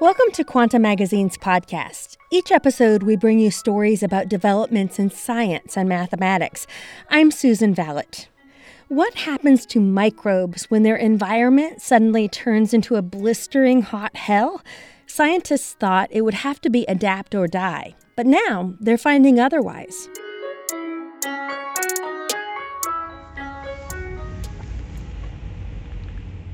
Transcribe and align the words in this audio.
Welcome 0.00 0.32
to 0.32 0.42
Quanta 0.42 0.80
Magazine's 0.80 1.38
podcast. 1.38 2.16
Each 2.32 2.50
episode, 2.50 3.04
we 3.04 3.14
bring 3.14 3.38
you 3.38 3.52
stories 3.52 4.02
about 4.02 4.28
developments 4.28 4.98
in 4.98 5.08
science 5.08 5.76
and 5.76 5.88
mathematics. 5.88 6.66
I'm 7.10 7.30
Susan 7.30 7.72
Valot. 7.72 8.28
What 8.88 9.14
happens 9.14 9.64
to 9.66 9.80
microbes 9.80 10.64
when 10.64 10.82
their 10.82 10.96
environment 10.96 11.80
suddenly 11.80 12.28
turns 12.28 12.74
into 12.74 12.96
a 12.96 13.02
blistering 13.02 13.82
hot 13.82 14.16
hell? 14.16 14.62
Scientists 15.06 15.74
thought 15.74 16.08
it 16.10 16.22
would 16.22 16.34
have 16.34 16.60
to 16.62 16.70
be 16.70 16.84
adapt 16.86 17.32
or 17.32 17.46
die, 17.46 17.94
but 18.16 18.26
now 18.26 18.74
they're 18.80 18.98
finding 18.98 19.38
otherwise. 19.38 20.08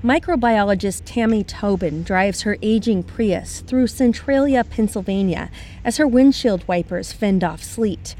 Microbiologist 0.03 1.03
Tammy 1.04 1.45
Tobin 1.45 2.03
drives 2.03 2.41
her 2.43 2.57
aging 2.63 3.03
Prius 3.03 3.61
through 3.61 3.86
Centralia, 3.86 4.64
Pennsylvania, 4.64 5.50
as 5.85 5.99
her 5.99 6.07
windshield 6.07 6.67
wipers 6.67 7.13
fend 7.13 7.45
off 7.45 7.63
sleet. 7.63 8.14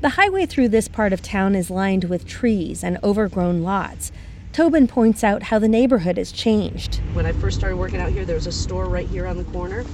The 0.00 0.10
highway 0.10 0.46
through 0.46 0.68
this 0.68 0.86
part 0.86 1.12
of 1.12 1.22
town 1.22 1.56
is 1.56 1.70
lined 1.70 2.04
with 2.04 2.24
trees 2.24 2.84
and 2.84 2.98
overgrown 3.02 3.64
lots. 3.64 4.12
Tobin 4.52 4.86
points 4.86 5.24
out 5.24 5.44
how 5.44 5.58
the 5.58 5.66
neighborhood 5.66 6.18
has 6.18 6.30
changed. 6.30 7.00
When 7.14 7.26
I 7.26 7.32
first 7.32 7.58
started 7.58 7.78
working 7.78 8.00
out 8.00 8.12
here, 8.12 8.24
there 8.24 8.36
was 8.36 8.46
a 8.46 8.52
store 8.52 8.84
right 8.84 9.08
here 9.08 9.26
on 9.26 9.36
the 9.36 9.44
corner. 9.44 9.84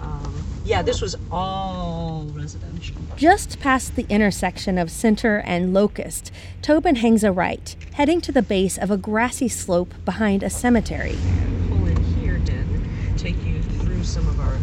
Um, 0.00 0.46
yeah, 0.64 0.82
this 0.82 1.00
was 1.00 1.16
all 1.32 2.26
residential. 2.32 2.75
Just 3.16 3.60
past 3.60 3.96
the 3.96 4.04
intersection 4.10 4.76
of 4.76 4.90
Center 4.90 5.38
and 5.38 5.72
Locust, 5.72 6.30
Tobin 6.60 6.96
hangs 6.96 7.24
a 7.24 7.32
right, 7.32 7.74
heading 7.94 8.20
to 8.20 8.30
the 8.30 8.42
base 8.42 8.76
of 8.76 8.90
a 8.90 8.98
grassy 8.98 9.48
slope 9.48 9.94
behind 10.04 10.42
a 10.42 10.50
cemetery. 10.50 11.16
Pull 11.70 11.86
in 11.86 12.04
here, 12.16 12.38
then, 12.40 13.14
take 13.16 13.42
you 13.42 13.62
through 13.62 14.04
some 14.04 14.28
of 14.28 14.38
our 14.38 14.58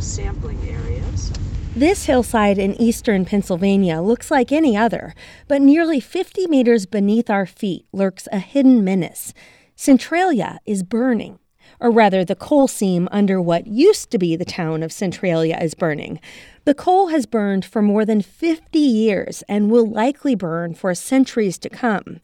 sampling 0.00 0.58
areas. 0.68 1.30
This 1.76 2.06
hillside 2.06 2.58
in 2.58 2.74
eastern 2.74 3.24
Pennsylvania 3.24 4.00
looks 4.00 4.32
like 4.32 4.50
any 4.50 4.76
other, 4.76 5.14
but 5.46 5.62
nearly 5.62 6.00
50 6.00 6.48
meters 6.48 6.86
beneath 6.86 7.30
our 7.30 7.46
feet 7.46 7.86
lurks 7.92 8.26
a 8.32 8.40
hidden 8.40 8.82
menace. 8.82 9.32
Centralia 9.76 10.58
is 10.66 10.82
burning 10.82 11.38
or 11.80 11.90
rather, 11.90 12.24
the 12.24 12.36
coal 12.36 12.68
seam 12.68 13.08
under 13.10 13.40
what 13.40 13.66
used 13.66 14.10
to 14.10 14.18
be 14.18 14.36
the 14.36 14.44
town 14.44 14.82
of 14.82 14.92
Centralia 14.92 15.58
is 15.60 15.74
burning. 15.74 16.20
The 16.64 16.74
coal 16.74 17.08
has 17.08 17.26
burned 17.26 17.64
for 17.64 17.80
more 17.80 18.04
than 18.04 18.20
50 18.20 18.78
years 18.78 19.42
and 19.48 19.70
will 19.70 19.86
likely 19.86 20.34
burn 20.34 20.74
for 20.74 20.94
centuries 20.94 21.58
to 21.58 21.70
come. 21.70 22.20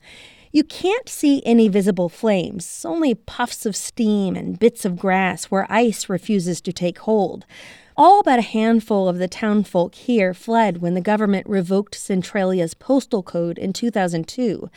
You 0.52 0.64
can't 0.64 1.08
see 1.08 1.42
any 1.44 1.68
visible 1.68 2.08
flames, 2.08 2.84
only 2.84 3.14
puffs 3.14 3.66
of 3.66 3.76
steam 3.76 4.36
and 4.36 4.58
bits 4.58 4.84
of 4.84 4.98
grass 4.98 5.46
where 5.46 5.66
ice 5.70 6.08
refuses 6.08 6.60
to 6.62 6.72
take 6.72 7.00
hold. 7.00 7.44
All 7.98 8.22
but 8.22 8.38
a 8.38 8.42
handful 8.42 9.08
of 9.08 9.18
the 9.18 9.28
townfolk 9.28 9.94
here 9.94 10.34
fled 10.34 10.78
when 10.78 10.92
the 10.92 11.00
government 11.00 11.46
revoked 11.48 11.94
Centralia's 11.94 12.74
postal 12.74 13.22
code 13.22 13.56
in 13.56 13.72
2002. 13.72 14.70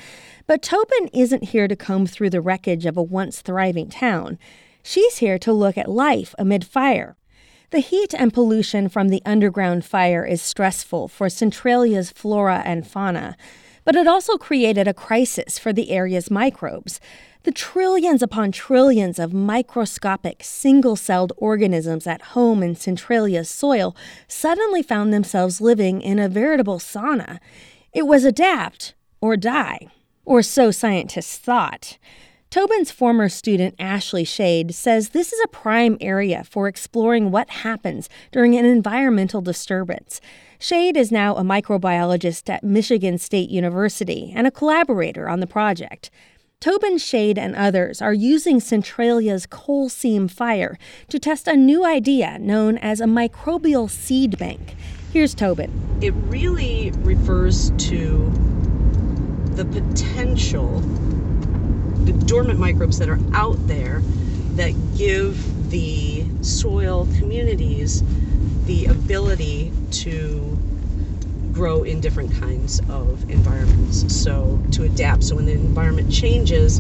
But 0.48 0.62
Tobin 0.62 1.10
isn't 1.14 1.50
here 1.50 1.68
to 1.68 1.76
comb 1.76 2.08
through 2.08 2.30
the 2.30 2.42
wreckage 2.42 2.86
of 2.86 2.96
a 2.96 3.04
once 3.04 3.42
thriving 3.42 3.90
town. 3.90 4.40
She's 4.90 5.20
here 5.20 5.38
to 5.38 5.54
look 5.54 5.78
at 5.78 5.88
life 5.88 6.34
amid 6.40 6.66
fire. 6.66 7.16
The 7.70 7.78
heat 7.78 8.12
and 8.16 8.34
pollution 8.34 8.90
from 8.90 9.10
the 9.10 9.22
underground 9.24 9.86
fire 9.86 10.26
is 10.26 10.42
stressful 10.42 11.10
for 11.10 11.30
Centralia's 11.30 12.10
flora 12.10 12.64
and 12.66 12.88
fauna, 12.88 13.38
but 13.86 13.96
it 13.96 14.08
also 14.08 14.36
created 14.40 14.88
a 14.88 14.94
crisis 14.96 15.60
for 15.60 15.72
the 15.72 15.92
area's 15.92 16.32
microbes. 16.32 17.00
The 17.44 17.52
trillions 17.52 18.24
upon 18.24 18.52
trillions 18.52 19.20
of 19.20 19.32
microscopic, 19.32 20.44
single 20.44 20.96
celled 20.96 21.34
organisms 21.38 22.08
at 22.08 22.34
home 22.34 22.64
in 22.64 22.76
Centralia's 22.76 23.48
soil 23.48 23.96
suddenly 24.28 24.82
found 24.82 25.14
themselves 25.14 25.62
living 25.62 26.02
in 26.02 26.18
a 26.18 26.28
veritable 26.28 26.80
sauna. 26.80 27.38
It 27.94 28.08
was 28.08 28.24
adapt 28.24 28.96
or 29.22 29.38
die, 29.38 29.90
or 30.26 30.42
so 30.42 30.72
scientists 30.72 31.38
thought. 31.38 32.00
Tobin's 32.52 32.90
former 32.90 33.30
student 33.30 33.76
Ashley 33.78 34.24
Shade 34.24 34.74
says 34.74 35.10
this 35.10 35.32
is 35.32 35.40
a 35.44 35.50
prime 35.50 36.00
area 36.02 36.44
for 36.44 36.68
exploring 36.68 37.30
what 37.30 37.48
happens 37.48 38.10
during 38.32 38.56
an 38.56 38.66
environmental 38.66 39.40
disturbance. 39.40 40.20
Shade 40.58 40.98
is 40.98 41.12
now 41.12 41.36
a 41.36 41.44
microbiologist 41.44 42.50
at 42.50 42.64
Michigan 42.64 43.20
State 43.20 43.52
University 43.52 44.34
and 44.36 44.48
a 44.48 44.52
collaborator 44.52 45.30
on 45.30 45.42
the 45.42 45.46
project. 45.46 46.10
Tobin 46.60 46.98
Shade 46.98 47.38
and 47.38 47.56
others 47.56 48.02
are 48.02 48.14
using 48.14 48.60
Centralia's 48.60 49.46
coal 49.46 49.88
seam 49.88 50.28
fire 50.28 50.80
to 51.10 51.20
test 51.20 51.48
a 51.48 51.56
new 51.56 51.86
idea 51.86 52.40
known 52.40 52.80
as 52.80 53.00
a 53.00 53.06
microbial 53.06 53.88
seed 53.88 54.40
bank. 54.40 54.76
Here's 55.14 55.36
Tobin. 55.36 55.72
It 56.02 56.16
really 56.16 56.90
refers 57.04 57.70
to 57.90 58.32
the 59.54 59.66
potential 59.66 60.82
the 62.06 62.14
dormant 62.26 62.60
microbes 62.60 63.00
that 63.00 63.10
are 63.10 63.20
out 63.34 63.58
there 63.68 64.02
that 64.56 64.74
give 64.98 65.70
the 65.70 66.26
soil 66.42 67.08
communities 67.18 68.04
the 68.66 68.86
ability 68.86 69.72
to 69.92 70.58
grow 71.52 71.84
in 71.84 72.00
different 72.00 72.32
kinds 72.40 72.80
of 72.90 73.30
environments. 73.30 74.14
So, 74.16 74.62
to 74.72 74.84
adapt. 74.84 75.24
So, 75.24 75.36
when 75.36 75.46
the 75.46 75.54
environment 75.54 76.12
changes, 76.12 76.80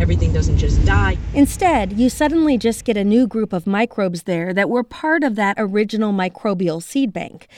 everything 0.00 0.32
doesn't 0.32 0.58
just 0.58 0.84
die. 0.84 1.18
Instead, 1.34 1.94
you 1.94 2.08
suddenly 2.08 2.56
just 2.56 2.84
get 2.84 2.96
a 2.96 3.04
new 3.04 3.26
group 3.26 3.52
of 3.52 3.66
microbes 3.66 4.24
there 4.24 4.52
that 4.54 4.68
were 4.68 4.84
part 4.84 5.24
of 5.24 5.34
that 5.36 5.56
original 5.58 6.12
microbial 6.12 6.82
seed 6.82 7.12
bank. 7.12 7.48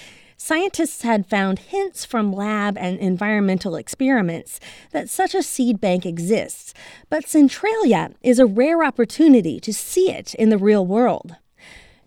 Scientists 0.44 1.03
had 1.03 1.25
found 1.25 1.60
hints 1.60 2.04
from 2.04 2.32
lab 2.32 2.76
and 2.76 2.98
environmental 2.98 3.76
experiments 3.76 4.58
that 4.91 5.08
such 5.08 5.36
a 5.36 5.42
seed 5.42 5.80
bank 5.80 6.04
exists, 6.04 6.75
but 7.08 7.28
Centralia 7.28 8.10
is 8.22 8.41
a 8.41 8.44
rare 8.44 8.82
opportunity 8.82 9.60
to 9.60 9.72
see 9.72 10.10
it 10.10 10.34
in 10.34 10.48
the 10.48 10.58
real 10.58 10.84
world. 10.84 11.36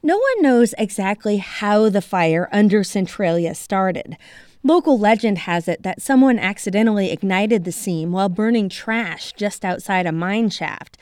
No 0.04 0.18
one 0.18 0.42
knows 0.42 0.76
exactly 0.78 1.38
how 1.38 1.88
the 1.88 2.02
fire 2.02 2.50
under 2.52 2.84
Centralia 2.84 3.56
started. 3.56 4.18
Local 4.64 5.00
legend 5.00 5.38
has 5.38 5.70
it 5.70 5.84
that 5.84 6.02
someone 6.02 6.38
accidentally 6.38 7.14
ignited 7.14 7.64
the 7.64 7.72
seam 7.72 8.12
while 8.12 8.28
burning 8.28 8.68
trash 8.68 9.32
just 9.38 9.64
outside 9.64 10.06
a 10.06 10.12
mine 10.12 10.50
shaft. 10.50 10.98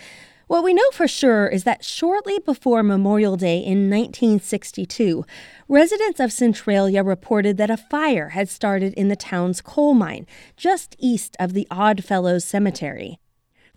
What 0.48 0.64
we 0.64 0.74
know 0.74 0.90
for 0.92 1.08
sure 1.08 1.48
is 1.48 1.64
that 1.64 1.86
shortly 1.86 2.38
before 2.40 2.84
Memorial 2.84 3.38
Day 3.38 3.58
in 3.58 3.90
1962, 3.90 5.26
residents 5.70 6.20
of 6.20 6.34
Centralia 6.34 7.02
reported 7.02 7.56
that 7.58 7.70
a 7.70 7.78
fire 7.78 8.30
had 8.30 8.50
started 8.50 8.94
in 8.96 9.08
the 9.08 9.16
town's 9.16 9.62
coal 9.62 9.94
mine, 9.94 10.28
just 10.58 10.98
east 11.00 11.38
of 11.40 11.54
the 11.54 11.66
Oddfellows 11.72 12.44
Cemetery. 12.44 13.20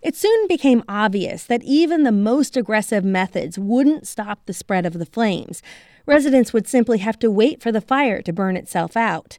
It 0.01 0.15
soon 0.15 0.47
became 0.47 0.83
obvious 0.89 1.43
that 1.45 1.63
even 1.63 2.03
the 2.03 2.11
most 2.11 2.57
aggressive 2.57 3.03
methods 3.03 3.57
wouldn't 3.57 4.05
stop 4.05 4.45
the 4.45 4.53
spread 4.53 4.85
of 4.85 4.99
the 4.99 5.05
flames. 5.05 5.63
Residents 6.05 6.53
would 6.53 6.67
simply 6.67 6.99
have 6.99 7.17
to 7.19 7.31
wait 7.31 7.61
for 7.61 7.71
the 7.71 7.81
fire 7.81 8.21
to 8.21 8.33
burn 8.33 8.57
itself 8.57 8.95
out. 8.95 9.37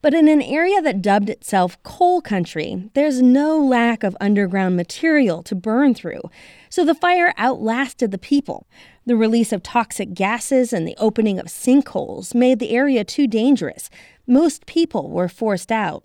But 0.00 0.14
in 0.14 0.28
an 0.28 0.42
area 0.42 0.80
that 0.80 1.02
dubbed 1.02 1.28
itself 1.28 1.82
coal 1.82 2.20
country, 2.20 2.88
there's 2.94 3.20
no 3.20 3.58
lack 3.58 4.04
of 4.04 4.16
underground 4.20 4.76
material 4.76 5.42
to 5.42 5.56
burn 5.56 5.92
through. 5.92 6.22
So 6.70 6.84
the 6.84 6.94
fire 6.94 7.34
outlasted 7.36 8.12
the 8.12 8.18
people. 8.18 8.68
The 9.06 9.16
release 9.16 9.52
of 9.52 9.62
toxic 9.62 10.14
gases 10.14 10.72
and 10.72 10.86
the 10.86 10.94
opening 10.98 11.40
of 11.40 11.46
sinkholes 11.46 12.32
made 12.32 12.60
the 12.60 12.70
area 12.70 13.02
too 13.02 13.26
dangerous. 13.26 13.90
Most 14.24 14.66
people 14.66 15.10
were 15.10 15.28
forced 15.28 15.72
out. 15.72 16.04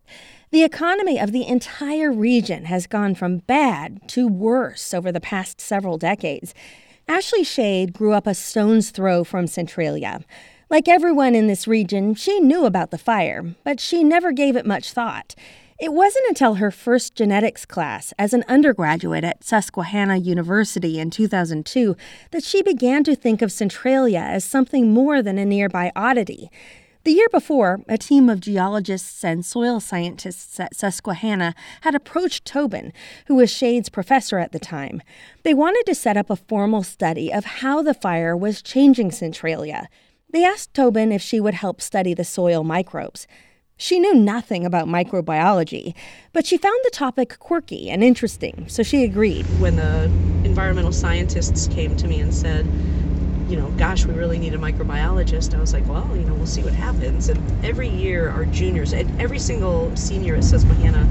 The 0.50 0.64
economy 0.64 1.20
of 1.20 1.32
the 1.32 1.46
entire 1.46 2.12
region 2.12 2.66
has 2.66 2.88
gone 2.88 3.14
from 3.14 3.40
bad 3.40 4.08
to 4.10 4.28
worse 4.28 4.94
over 4.94 5.12
the 5.12 5.20
past 5.20 5.62
several 5.62 5.98
decades. 5.98 6.56
Ashley 7.08 7.44
Shade 7.44 7.94
grew 7.94 8.14
up 8.14 8.26
a 8.26 8.34
stone's 8.34 8.90
throw 8.90 9.24
from 9.24 9.46
Centralia. 9.46 10.22
Like 10.74 10.88
everyone 10.88 11.36
in 11.36 11.46
this 11.46 11.68
region, 11.68 12.16
she 12.16 12.40
knew 12.40 12.66
about 12.66 12.90
the 12.90 12.98
fire, 12.98 13.54
but 13.64 13.80
she 13.80 14.04
never 14.04 14.32
gave 14.32 14.56
it 14.56 14.66
much 14.66 14.92
thought. 14.92 15.36
It 15.80 15.94
wasn't 15.94 16.26
until 16.30 16.56
her 16.56 16.72
first 16.72 17.14
genetics 17.14 17.64
class 17.64 18.12
as 18.18 18.34
an 18.34 18.44
undergraduate 18.48 19.24
at 19.24 19.44
Susquehanna 19.44 20.18
University 20.18 20.98
in 20.98 21.12
2002 21.12 21.96
that 22.32 22.44
she 22.44 22.64
began 22.64 23.04
to 23.04 23.16
think 23.16 23.44
of 23.44 23.52
Centralia 23.52 24.22
as 24.22 24.44
something 24.44 24.92
more 24.92 25.22
than 25.22 25.38
a 25.38 25.46
nearby 25.46 25.92
oddity. 25.96 26.50
The 27.04 27.12
year 27.12 27.30
before, 27.32 27.82
a 27.88 28.00
team 28.00 28.28
of 28.28 28.40
geologists 28.40 29.24
and 29.24 29.46
soil 29.46 29.80
scientists 29.80 30.60
at 30.60 30.76
Susquehanna 30.76 31.54
had 31.82 31.94
approached 31.94 32.46
Tobin, 32.46 32.94
who 33.28 33.36
was 33.36 33.52
Shade's 33.52 33.90
professor 33.90 34.40
at 34.40 34.54
the 34.54 34.58
time. 34.58 35.04
They 35.44 35.54
wanted 35.54 35.84
to 35.86 35.94
set 35.94 36.18
up 36.18 36.32
a 36.32 36.36
formal 36.36 36.82
study 36.82 37.32
of 37.32 37.46
how 37.46 37.84
the 37.84 37.94
fire 37.94 38.36
was 38.36 38.64
changing 38.64 39.12
Centralia. 39.12 39.88
They 40.34 40.44
asked 40.44 40.74
Tobin 40.74 41.12
if 41.12 41.22
she 41.22 41.40
would 41.40 41.54
help 41.54 41.80
study 41.80 42.16
the 42.16 42.24
soil 42.24 42.64
microbes. 42.64 43.28
She 43.78 44.00
knew 44.00 44.16
nothing 44.16 44.66
about 44.66 44.88
microbiology, 44.88 45.94
but 46.32 46.48
she 46.48 46.58
found 46.58 46.80
the 46.84 46.90
topic 46.90 47.38
quirky 47.38 47.92
and 47.92 48.04
interesting, 48.04 48.66
so 48.68 48.82
she 48.82 49.04
agreed. 49.04 49.46
When 49.60 49.76
the 49.76 50.06
environmental 50.44 50.92
scientists 50.92 51.68
came 51.68 51.96
to 51.98 52.08
me 52.08 52.20
and 52.20 52.34
said, 52.34 52.66
you 53.48 53.56
know, 53.56 53.70
gosh, 53.78 54.08
we 54.08 54.16
really 54.16 54.40
need 54.40 54.56
a 54.56 54.58
microbiologist. 54.58 55.54
I 55.54 55.60
was 55.60 55.72
like, 55.72 55.88
well, 55.88 56.10
you 56.16 56.24
know, 56.24 56.34
we'll 56.34 56.48
see 56.48 56.64
what 56.64 56.74
happens. 56.74 57.30
And 57.30 57.64
every 57.64 57.90
year, 57.90 58.30
our 58.30 58.46
juniors, 58.46 58.92
and 58.92 59.22
every 59.22 59.38
single 59.38 59.96
senior 59.96 60.36
at 60.36 60.44
Susquehanna 60.44 61.08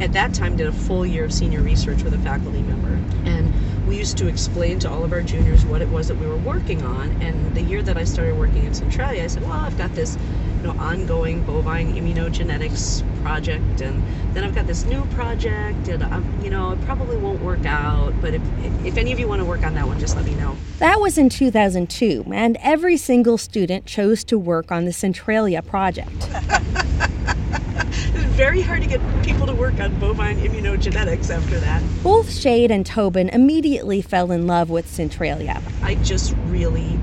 at 0.00 0.12
that 0.12 0.34
time 0.34 0.56
did 0.56 0.68
a 0.68 0.72
full 0.72 1.04
year 1.04 1.24
of 1.24 1.32
senior 1.32 1.62
research 1.62 2.04
with 2.04 2.14
a 2.14 2.18
faculty 2.18 2.62
member. 2.62 2.94
And 3.28 3.52
we 3.86 3.96
used 3.96 4.18
to 4.18 4.26
explain 4.26 4.78
to 4.80 4.90
all 4.90 5.04
of 5.04 5.12
our 5.12 5.22
juniors 5.22 5.64
what 5.64 5.80
it 5.80 5.88
was 5.88 6.08
that 6.08 6.16
we 6.16 6.26
were 6.26 6.36
working 6.38 6.82
on. 6.82 7.10
And 7.22 7.54
the 7.54 7.62
year 7.62 7.82
that 7.82 7.96
I 7.96 8.04
started 8.04 8.36
working 8.36 8.66
at 8.66 8.74
Centralia, 8.74 9.24
I 9.24 9.26
said, 9.28 9.42
well, 9.42 9.52
I've 9.52 9.78
got 9.78 9.94
this 9.94 10.18
you 10.56 10.62
know, 10.64 10.80
ongoing 10.80 11.44
bovine 11.44 11.94
immunogenetics 11.94 13.04
project, 13.22 13.80
and 13.80 14.02
then 14.34 14.42
I've 14.42 14.54
got 14.54 14.66
this 14.66 14.84
new 14.84 15.04
project, 15.06 15.88
and 15.88 16.02
I'm, 16.02 16.42
you 16.42 16.50
know, 16.50 16.72
it 16.72 16.80
probably 16.82 17.16
won't 17.16 17.42
work 17.42 17.64
out. 17.66 18.14
But 18.20 18.34
if 18.34 18.42
if 18.84 18.96
any 18.96 19.12
of 19.12 19.20
you 19.20 19.28
want 19.28 19.40
to 19.40 19.44
work 19.44 19.64
on 19.64 19.74
that 19.74 19.86
one, 19.86 20.00
just 20.00 20.16
let 20.16 20.24
me 20.24 20.34
know. 20.34 20.56
That 20.78 21.00
was 21.00 21.18
in 21.18 21.28
2002, 21.28 22.24
and 22.32 22.56
every 22.62 22.96
single 22.96 23.38
student 23.38 23.86
chose 23.86 24.24
to 24.24 24.38
work 24.38 24.72
on 24.72 24.86
the 24.86 24.92
Centralia 24.92 25.62
project. 25.62 26.28
very 28.36 28.60
hard 28.60 28.82
to 28.82 28.86
get 28.86 29.00
people 29.24 29.46
to 29.46 29.54
work 29.54 29.80
on 29.80 29.98
bovine 29.98 30.36
immunogenetics 30.36 31.34
after 31.34 31.58
that. 31.58 31.82
Both 32.02 32.30
Shade 32.30 32.70
and 32.70 32.84
Tobin 32.84 33.30
immediately 33.30 34.02
fell 34.02 34.30
in 34.30 34.46
love 34.46 34.68
with 34.68 34.86
Centralia. 34.86 35.62
I 35.82 35.94
just 35.96 36.34
really 36.48 37.00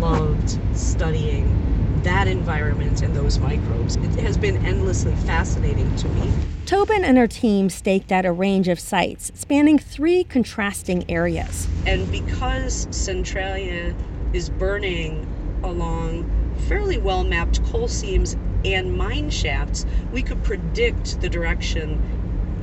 loved 0.00 0.58
studying 0.76 2.00
that 2.02 2.26
environment 2.26 3.02
and 3.02 3.14
those 3.14 3.38
microbes. 3.38 3.94
It 3.94 4.18
has 4.18 4.36
been 4.36 4.66
endlessly 4.66 5.14
fascinating 5.14 5.94
to 5.94 6.08
me. 6.08 6.32
Tobin 6.66 7.04
and 7.04 7.18
her 7.18 7.28
team 7.28 7.70
staked 7.70 8.10
out 8.10 8.26
a 8.26 8.32
range 8.32 8.66
of 8.66 8.80
sites 8.80 9.30
spanning 9.36 9.78
three 9.78 10.24
contrasting 10.24 11.08
areas. 11.08 11.68
And 11.86 12.10
because 12.10 12.88
Centralia 12.90 13.94
is 14.32 14.50
burning 14.50 15.24
along 15.62 16.28
fairly 16.66 16.98
well 16.98 17.22
mapped 17.22 17.64
coal 17.66 17.86
seams 17.86 18.36
and 18.64 18.96
mine 18.96 19.30
shafts, 19.30 19.86
we 20.12 20.22
could 20.22 20.42
predict 20.42 21.20
the 21.20 21.28
direction 21.28 22.00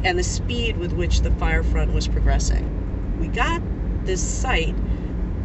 and 0.03 0.17
the 0.17 0.23
speed 0.23 0.77
with 0.77 0.93
which 0.93 1.21
the 1.21 1.31
fire 1.31 1.63
front 1.63 1.93
was 1.93 2.07
progressing. 2.07 3.19
We 3.19 3.27
got 3.27 3.61
this 4.03 4.21
site 4.21 4.75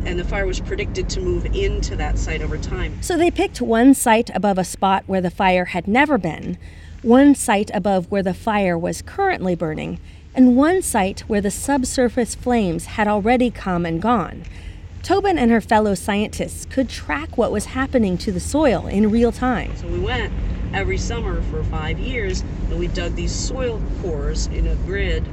and 0.05 0.19
the 0.19 0.25
fire 0.25 0.47
was 0.47 0.61
predicted 0.61 1.09
to 1.11 1.21
move 1.21 1.47
into 1.47 1.97
that 1.97 2.19
site 2.19 2.41
over 2.41 2.57
time. 2.57 3.03
So 3.03 3.19
they 3.19 3.31
picked 3.31 3.61
one 3.61 3.93
site 3.93 4.31
above 4.35 4.57
a 4.57 4.65
spot 4.65 5.05
where 5.07 5.21
the 5.21 5.31
fire 5.31 5.67
had 5.67 5.89
never 5.89 6.17
been, 6.17 6.59
one 7.03 7.35
site 7.35 7.71
above 7.75 8.11
where 8.11 8.23
the 8.23 8.35
fire 8.35 8.79
was 8.79 9.03
currently 9.03 9.55
burning, 9.55 9.99
and 10.35 10.57
one 10.57 10.81
site 10.81 11.21
where 11.21 11.41
the 11.41 11.51
subsurface 11.51 12.35
flames 12.35 12.87
had 12.87 13.09
already 13.09 13.51
come 13.51 13.85
and 13.85 14.01
gone. 14.01 14.45
Tobin 15.07 15.39
and 15.39 15.53
her 15.53 15.61
fellow 15.61 15.95
scientists 15.95 16.65
could 16.65 16.89
track 16.89 17.39
what 17.39 17.53
was 17.53 17.67
happening 17.67 18.19
to 18.19 18.33
the 18.33 18.41
soil 18.41 18.89
in 18.89 19.09
real 19.09 19.31
time. 19.31 19.71
So 19.77 19.87
we 19.87 20.01
went 20.01 20.33
every 20.75 20.99
summer 20.99 21.43
for 21.43 21.63
five 21.63 22.01
years 22.01 22.41
and 22.41 22.77
we 22.77 22.89
dug 22.89 23.15
these 23.15 23.33
soil 23.33 23.81
cores 24.03 24.49
in 24.49 24.67
a 24.67 24.75
grid 24.75 25.25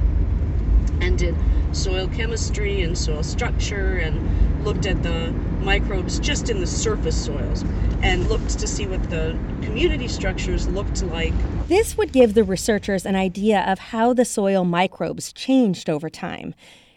and 1.00 1.18
did 1.18 1.34
soil 1.72 2.06
chemistry 2.06 2.82
and 2.82 2.96
soil 2.96 3.24
structure 3.24 3.96
and 3.96 4.64
looked 4.64 4.86
at 4.86 5.02
the 5.02 5.32
microbes 5.58 6.20
just 6.20 6.50
in 6.50 6.60
the 6.60 6.68
surface 6.68 7.24
soils 7.24 7.64
and 8.00 8.28
looked 8.28 8.50
to 8.50 8.68
see 8.68 8.86
what 8.86 9.02
the 9.10 9.36
community 9.60 10.06
structures 10.06 10.68
looked 10.68 11.02
like. 11.02 11.34
This 11.66 11.98
would 11.98 12.12
give 12.12 12.34
the 12.34 12.44
researchers 12.44 13.04
an 13.04 13.16
idea 13.16 13.64
of 13.66 13.80
how 13.80 14.12
the 14.12 14.24
soil 14.24 14.64
microbes 14.64 15.32
changed 15.32 15.90
over 15.90 16.08
time. 16.08 16.54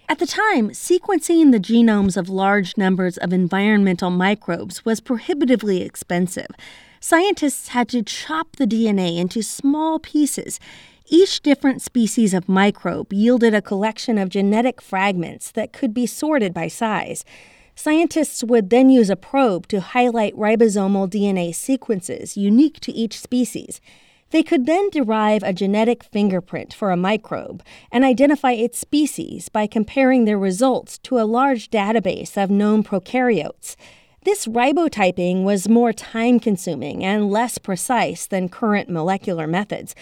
At 0.09 0.19
the 0.19 0.25
time, 0.25 0.69
sequencing 0.69 1.51
the 1.51 1.59
genomes 1.59 2.15
of 2.15 2.29
large 2.29 2.77
numbers 2.77 3.17
of 3.17 3.33
environmental 3.33 4.09
microbes 4.09 4.85
was 4.85 5.01
prohibitively 5.01 5.81
expensive. 5.81 6.47
Scientists 6.99 7.69
had 7.69 7.89
to 7.89 8.01
chop 8.01 8.55
the 8.55 8.65
DNA 8.65 9.17
into 9.17 9.43
small 9.43 9.99
pieces 9.99 10.59
each 11.09 11.41
different 11.41 11.81
species 11.81 12.33
of 12.33 12.49
microbe 12.49 13.13
yielded 13.13 13.53
a 13.53 13.61
collection 13.61 14.17
of 14.17 14.27
genetic 14.27 14.81
fragments 14.81 15.51
that 15.51 15.71
could 15.71 15.93
be 15.93 16.05
sorted 16.05 16.53
by 16.53 16.67
size. 16.67 17.23
Scientists 17.75 18.43
would 18.43 18.69
then 18.69 18.89
use 18.89 19.09
a 19.09 19.15
probe 19.15 19.67
to 19.67 19.79
highlight 19.79 20.35
ribosomal 20.35 21.09
DNA 21.09 21.55
sequences 21.55 22.35
unique 22.35 22.81
to 22.81 22.91
each 22.91 23.21
species. 23.21 23.79
They 24.31 24.43
could 24.43 24.65
then 24.65 24.89
derive 24.89 25.41
a 25.43 25.53
genetic 25.53 26.03
fingerprint 26.03 26.73
for 26.73 26.91
a 26.91 26.97
microbe 26.97 27.63
and 27.91 28.03
identify 28.03 28.51
its 28.51 28.77
species 28.77 29.47
by 29.47 29.67
comparing 29.67 30.25
their 30.25 30.37
results 30.37 30.97
to 30.99 31.19
a 31.19 31.23
large 31.23 31.69
database 31.69 32.41
of 32.41 32.49
known 32.49 32.83
prokaryotes. 32.83 33.75
This 34.23 34.45
ribotyping 34.45 35.43
was 35.43 35.69
more 35.69 35.93
time 35.93 36.41
consuming 36.41 37.05
and 37.05 37.31
less 37.31 37.57
precise 37.57 38.27
than 38.27 38.49
current 38.49 38.89
molecular 38.89 39.47
methods. 39.47 39.95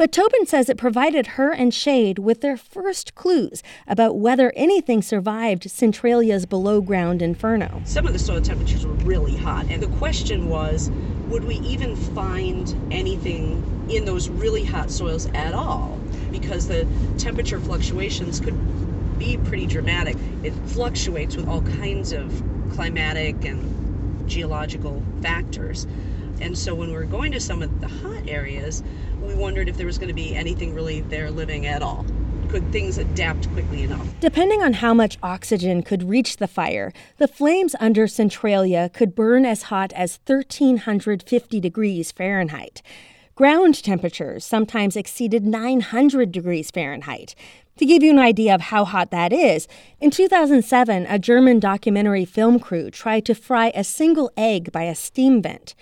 But 0.00 0.12
Tobin 0.12 0.46
says 0.46 0.70
it 0.70 0.78
provided 0.78 1.26
her 1.36 1.52
and 1.52 1.74
Shade 1.74 2.18
with 2.18 2.40
their 2.40 2.56
first 2.56 3.14
clues 3.14 3.62
about 3.86 4.16
whether 4.16 4.50
anything 4.56 5.02
survived 5.02 5.70
Centralia's 5.70 6.46
below 6.46 6.80
ground 6.80 7.20
inferno. 7.20 7.82
Some 7.84 8.06
of 8.06 8.14
the 8.14 8.18
soil 8.18 8.40
temperatures 8.40 8.86
were 8.86 8.94
really 8.94 9.36
hot, 9.36 9.66
and 9.68 9.82
the 9.82 9.94
question 9.98 10.48
was 10.48 10.90
would 11.28 11.44
we 11.44 11.56
even 11.56 11.96
find 11.96 12.74
anything 12.90 13.62
in 13.90 14.06
those 14.06 14.30
really 14.30 14.64
hot 14.64 14.90
soils 14.90 15.26
at 15.34 15.52
all? 15.52 15.98
Because 16.32 16.66
the 16.66 16.86
temperature 17.18 17.60
fluctuations 17.60 18.40
could 18.40 19.18
be 19.18 19.36
pretty 19.36 19.66
dramatic. 19.66 20.16
It 20.42 20.54
fluctuates 20.68 21.36
with 21.36 21.46
all 21.46 21.60
kinds 21.60 22.12
of 22.12 22.42
climatic 22.72 23.44
and 23.44 24.26
geological 24.26 25.02
factors. 25.20 25.86
And 26.40 26.56
so 26.56 26.74
when 26.74 26.88
we 26.88 26.94
were 26.94 27.04
going 27.04 27.32
to 27.32 27.40
some 27.40 27.60
of 27.60 27.82
the 27.82 27.88
hot 27.88 28.26
areas, 28.26 28.82
wondered 29.40 29.68
if 29.68 29.76
there 29.76 29.86
was 29.86 29.98
going 29.98 30.08
to 30.08 30.14
be 30.14 30.36
anything 30.36 30.74
really 30.74 31.00
there 31.00 31.30
living 31.30 31.66
at 31.66 31.82
all. 31.82 32.04
Could 32.48 32.70
things 32.72 32.98
adapt 32.98 33.50
quickly 33.52 33.84
enough? 33.84 34.06
Depending 34.20 34.62
on 34.62 34.74
how 34.74 34.92
much 34.92 35.18
oxygen 35.22 35.82
could 35.82 36.02
reach 36.02 36.36
the 36.36 36.48
fire, 36.48 36.92
the 37.16 37.28
flames 37.28 37.74
under 37.80 38.06
Centralia 38.06 38.90
could 38.92 39.14
burn 39.14 39.46
as 39.46 39.64
hot 39.64 39.92
as 39.94 40.18
1350 40.26 41.60
degrees 41.60 42.12
Fahrenheit. 42.12 42.82
Ground 43.34 43.82
temperatures 43.82 44.44
sometimes 44.44 44.96
exceeded 44.96 45.46
900 45.46 46.30
degrees 46.30 46.70
Fahrenheit. 46.70 47.34
To 47.78 47.86
give 47.86 48.02
you 48.02 48.10
an 48.10 48.18
idea 48.18 48.54
of 48.54 48.60
how 48.60 48.84
hot 48.84 49.10
that 49.10 49.32
is, 49.32 49.66
in 50.00 50.10
2007, 50.10 51.06
a 51.08 51.18
German 51.18 51.60
documentary 51.60 52.26
film 52.26 52.60
crew 52.60 52.90
tried 52.90 53.24
to 53.24 53.34
fry 53.34 53.72
a 53.74 53.84
single 53.84 54.30
egg 54.36 54.70
by 54.70 54.82
a 54.82 54.94
steam 54.94 55.40
vent. 55.40 55.74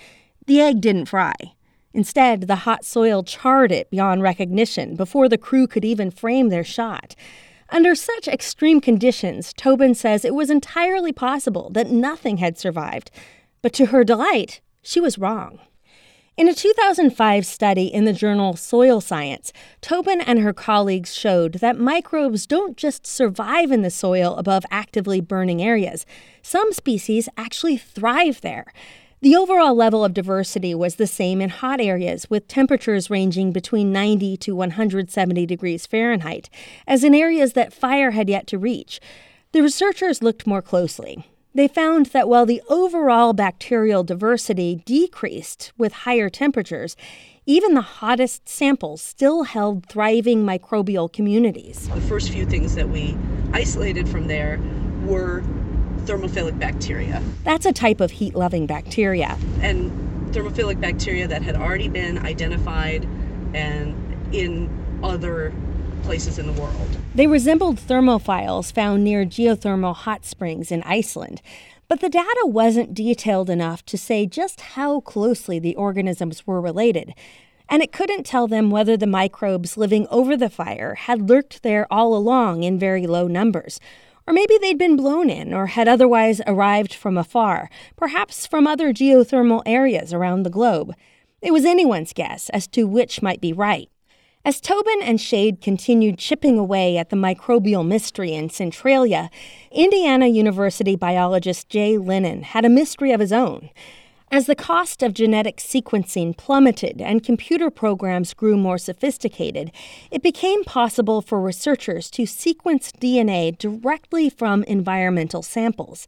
The 0.46 0.60
egg 0.60 0.80
didn't 0.80 1.06
fry. 1.06 1.34
Instead, 1.94 2.42
the 2.42 2.56
hot 2.56 2.84
soil 2.84 3.22
charred 3.22 3.72
it 3.72 3.90
beyond 3.90 4.22
recognition 4.22 4.94
before 4.94 5.28
the 5.28 5.38
crew 5.38 5.66
could 5.66 5.84
even 5.84 6.10
frame 6.10 6.48
their 6.48 6.64
shot. 6.64 7.14
Under 7.70 7.94
such 7.94 8.28
extreme 8.28 8.80
conditions, 8.80 9.52
Tobin 9.52 9.94
says 9.94 10.24
it 10.24 10.34
was 10.34 10.50
entirely 10.50 11.12
possible 11.12 11.70
that 11.70 11.90
nothing 11.90 12.38
had 12.38 12.58
survived. 12.58 13.10
But 13.62 13.72
to 13.74 13.86
her 13.86 14.04
delight, 14.04 14.60
she 14.82 15.00
was 15.00 15.18
wrong. 15.18 15.60
In 16.38 16.48
a 16.48 16.54
2005 16.54 17.44
study 17.44 17.86
in 17.86 18.04
the 18.04 18.12
journal 18.12 18.54
Soil 18.54 19.00
Science, 19.00 19.52
Tobin 19.80 20.20
and 20.20 20.38
her 20.38 20.52
colleagues 20.52 21.12
showed 21.12 21.54
that 21.54 21.80
microbes 21.80 22.46
don't 22.46 22.76
just 22.76 23.08
survive 23.08 23.72
in 23.72 23.82
the 23.82 23.90
soil 23.90 24.36
above 24.36 24.64
actively 24.70 25.20
burning 25.20 25.60
areas. 25.60 26.06
Some 26.40 26.72
species 26.72 27.28
actually 27.36 27.76
thrive 27.76 28.40
there. 28.40 28.72
The 29.20 29.34
overall 29.34 29.74
level 29.74 30.04
of 30.04 30.14
diversity 30.14 30.76
was 30.76 30.94
the 30.94 31.08
same 31.08 31.40
in 31.40 31.48
hot 31.50 31.80
areas, 31.80 32.30
with 32.30 32.46
temperatures 32.46 33.10
ranging 33.10 33.50
between 33.50 33.92
90 33.92 34.36
to 34.36 34.54
170 34.54 35.44
degrees 35.44 35.86
Fahrenheit, 35.86 36.48
as 36.86 37.02
in 37.02 37.16
areas 37.16 37.54
that 37.54 37.72
fire 37.72 38.12
had 38.12 38.28
yet 38.28 38.46
to 38.46 38.58
reach. 38.58 39.00
The 39.50 39.60
researchers 39.60 40.22
looked 40.22 40.46
more 40.46 40.62
closely. 40.62 41.26
They 41.52 41.66
found 41.66 42.06
that 42.06 42.28
while 42.28 42.46
the 42.46 42.62
overall 42.68 43.32
bacterial 43.32 44.04
diversity 44.04 44.82
decreased 44.86 45.72
with 45.76 45.92
higher 45.92 46.30
temperatures, 46.30 46.94
even 47.44 47.74
the 47.74 47.80
hottest 47.80 48.48
samples 48.48 49.02
still 49.02 49.42
held 49.42 49.88
thriving 49.88 50.44
microbial 50.44 51.12
communities. 51.12 51.88
The 51.88 52.00
first 52.02 52.30
few 52.30 52.46
things 52.46 52.76
that 52.76 52.88
we 52.88 53.16
isolated 53.52 54.08
from 54.08 54.28
there 54.28 54.60
were 55.06 55.42
thermophilic 56.08 56.58
bacteria. 56.58 57.22
That's 57.44 57.66
a 57.66 57.72
type 57.72 58.00
of 58.00 58.10
heat 58.10 58.34
loving 58.34 58.66
bacteria. 58.66 59.36
And 59.60 59.90
thermophilic 60.32 60.80
bacteria 60.80 61.28
that 61.28 61.42
had 61.42 61.54
already 61.54 61.88
been 61.88 62.18
identified 62.18 63.06
and 63.54 63.94
in 64.34 64.70
other 65.02 65.52
places 66.02 66.38
in 66.38 66.46
the 66.46 66.58
world. 66.58 66.96
They 67.14 67.26
resembled 67.26 67.76
thermophiles 67.76 68.72
found 68.72 69.04
near 69.04 69.26
geothermal 69.26 69.94
hot 69.94 70.24
springs 70.24 70.72
in 70.72 70.82
Iceland. 70.84 71.42
But 71.88 72.00
the 72.00 72.08
data 72.08 72.42
wasn't 72.44 72.94
detailed 72.94 73.50
enough 73.50 73.84
to 73.86 73.98
say 73.98 74.26
just 74.26 74.60
how 74.60 75.00
closely 75.00 75.58
the 75.58 75.74
organisms 75.76 76.46
were 76.46 76.60
related. 76.60 77.14
And 77.68 77.82
it 77.82 77.92
couldn't 77.92 78.24
tell 78.24 78.46
them 78.46 78.70
whether 78.70 78.96
the 78.96 79.06
microbes 79.06 79.76
living 79.76 80.06
over 80.10 80.36
the 80.36 80.48
fire 80.48 80.94
had 80.94 81.28
lurked 81.28 81.62
there 81.62 81.86
all 81.90 82.14
along 82.14 82.62
in 82.62 82.78
very 82.78 83.06
low 83.06 83.26
numbers, 83.26 83.78
Or 84.28 84.34
maybe 84.34 84.58
they'd 84.58 84.76
been 84.76 84.98
blown 84.98 85.30
in 85.30 85.54
or 85.54 85.68
had 85.68 85.88
otherwise 85.88 86.42
arrived 86.46 86.92
from 86.92 87.16
afar, 87.16 87.70
perhaps 87.96 88.46
from 88.46 88.66
other 88.66 88.92
geothermal 88.92 89.62
areas 89.64 90.12
around 90.12 90.42
the 90.42 90.50
globe. 90.50 90.92
It 91.40 91.50
was 91.50 91.64
anyone's 91.64 92.12
guess 92.12 92.50
as 92.50 92.66
to 92.68 92.86
which 92.86 93.22
might 93.22 93.40
be 93.40 93.54
right. 93.54 93.88
As 94.44 94.60
Tobin 94.60 95.00
and 95.02 95.18
Shade 95.18 95.62
continued 95.62 96.18
chipping 96.18 96.58
away 96.58 96.98
at 96.98 97.08
the 97.08 97.16
microbial 97.16 97.86
mystery 97.86 98.34
in 98.34 98.50
Centralia, 98.50 99.30
Indiana 99.70 100.26
University 100.26 100.94
biologist 100.94 101.70
Jay 101.70 101.96
Lennon 101.96 102.42
had 102.42 102.66
a 102.66 102.68
mystery 102.68 103.12
of 103.12 103.20
his 103.20 103.32
own. 103.32 103.70
As 104.30 104.44
the 104.44 104.54
cost 104.54 105.02
of 105.02 105.14
genetic 105.14 105.56
sequencing 105.56 106.36
plummeted 106.36 107.00
and 107.00 107.24
computer 107.24 107.70
programs 107.70 108.34
grew 108.34 108.58
more 108.58 108.76
sophisticated, 108.76 109.72
it 110.10 110.22
became 110.22 110.64
possible 110.64 111.22
for 111.22 111.40
researchers 111.40 112.10
to 112.10 112.26
sequence 112.26 112.92
DNA 112.92 113.56
directly 113.56 114.28
from 114.28 114.64
environmental 114.64 115.42
samples. 115.42 116.06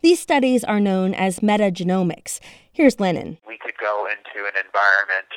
These 0.00 0.18
studies 0.18 0.64
are 0.64 0.80
known 0.80 1.14
as 1.14 1.38
metagenomics. 1.38 2.40
Here's 2.72 2.98
Lennon. 2.98 3.38
We 3.46 3.56
could 3.56 3.78
go 3.78 4.04
into 4.10 4.48
an 4.48 4.54
environment, 4.58 5.30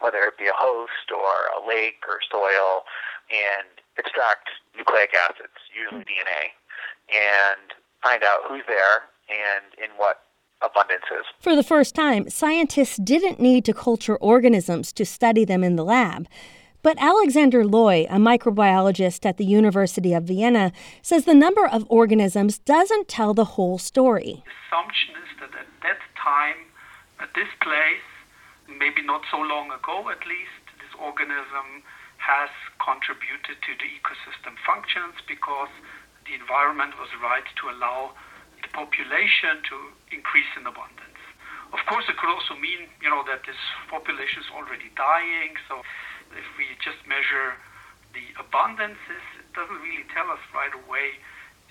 whether 0.00 0.20
it 0.20 0.38
be 0.38 0.46
a 0.46 0.56
host 0.56 1.12
or 1.12 1.62
a 1.62 1.68
lake 1.68 2.00
or 2.08 2.20
soil, 2.30 2.84
and 3.28 3.68
extract 3.98 4.48
nucleic 4.74 5.12
acids, 5.12 5.60
usually 5.76 6.04
DNA, 6.04 6.56
and 7.12 7.74
find 8.02 8.22
out 8.24 8.48
who's 8.48 8.64
there 8.66 9.10
and 9.28 9.74
in 9.76 9.90
what 9.98 10.22
abundances. 10.62 11.24
For 11.40 11.56
the 11.56 11.62
first 11.62 11.94
time, 11.94 12.28
scientists 12.28 12.96
didn't 12.96 13.40
need 13.40 13.64
to 13.64 13.72
culture 13.74 14.16
organisms 14.16 14.92
to 14.94 15.04
study 15.04 15.44
them 15.44 15.64
in 15.64 15.76
the 15.76 15.84
lab. 15.84 16.28
But 16.82 16.96
Alexander 16.98 17.64
Loy, 17.64 18.06
a 18.08 18.16
microbiologist 18.16 19.26
at 19.26 19.36
the 19.36 19.44
University 19.44 20.14
of 20.14 20.24
Vienna, 20.24 20.72
says 21.02 21.24
the 21.24 21.34
number 21.34 21.66
of 21.66 21.84
organisms 21.90 22.58
doesn't 22.58 23.08
tell 23.08 23.34
the 23.34 23.56
whole 23.56 23.76
story. 23.76 24.42
The 24.46 24.52
assumption 24.64 25.12
is 25.20 25.30
that 25.40 25.52
at 25.60 25.68
that 25.82 26.00
time, 26.16 26.56
at 27.20 27.28
this 27.34 27.52
place, 27.60 28.08
maybe 28.66 29.02
not 29.04 29.22
so 29.30 29.36
long 29.36 29.68
ago 29.72 30.08
at 30.08 30.24
least, 30.24 30.64
this 30.80 30.92
organism 30.96 31.84
has 32.16 32.48
contributed 32.80 33.60
to 33.60 33.72
the 33.76 33.88
ecosystem 33.88 34.56
functions 34.64 35.20
because 35.28 35.72
the 36.24 36.32
environment 36.32 36.96
was 36.96 37.08
right 37.20 37.48
to 37.60 37.64
allow 37.76 38.12
the 38.12 38.29
population 38.72 39.62
to 39.68 39.76
increase 40.14 40.50
in 40.56 40.66
abundance. 40.66 41.20
Of 41.70 41.82
course, 41.86 42.04
it 42.10 42.18
could 42.18 42.30
also 42.30 42.58
mean, 42.58 42.90
you 42.98 43.10
know, 43.10 43.22
that 43.30 43.46
this 43.46 43.58
population 43.86 44.42
is 44.42 44.50
already 44.50 44.90
dying. 44.98 45.54
So 45.70 45.86
if 46.34 46.46
we 46.58 46.66
just 46.82 46.98
measure 47.06 47.54
the 48.10 48.26
abundances, 48.42 49.24
it 49.38 49.46
doesn't 49.54 49.78
really 49.78 50.06
tell 50.10 50.26
us 50.30 50.42
right 50.50 50.74
away 50.74 51.22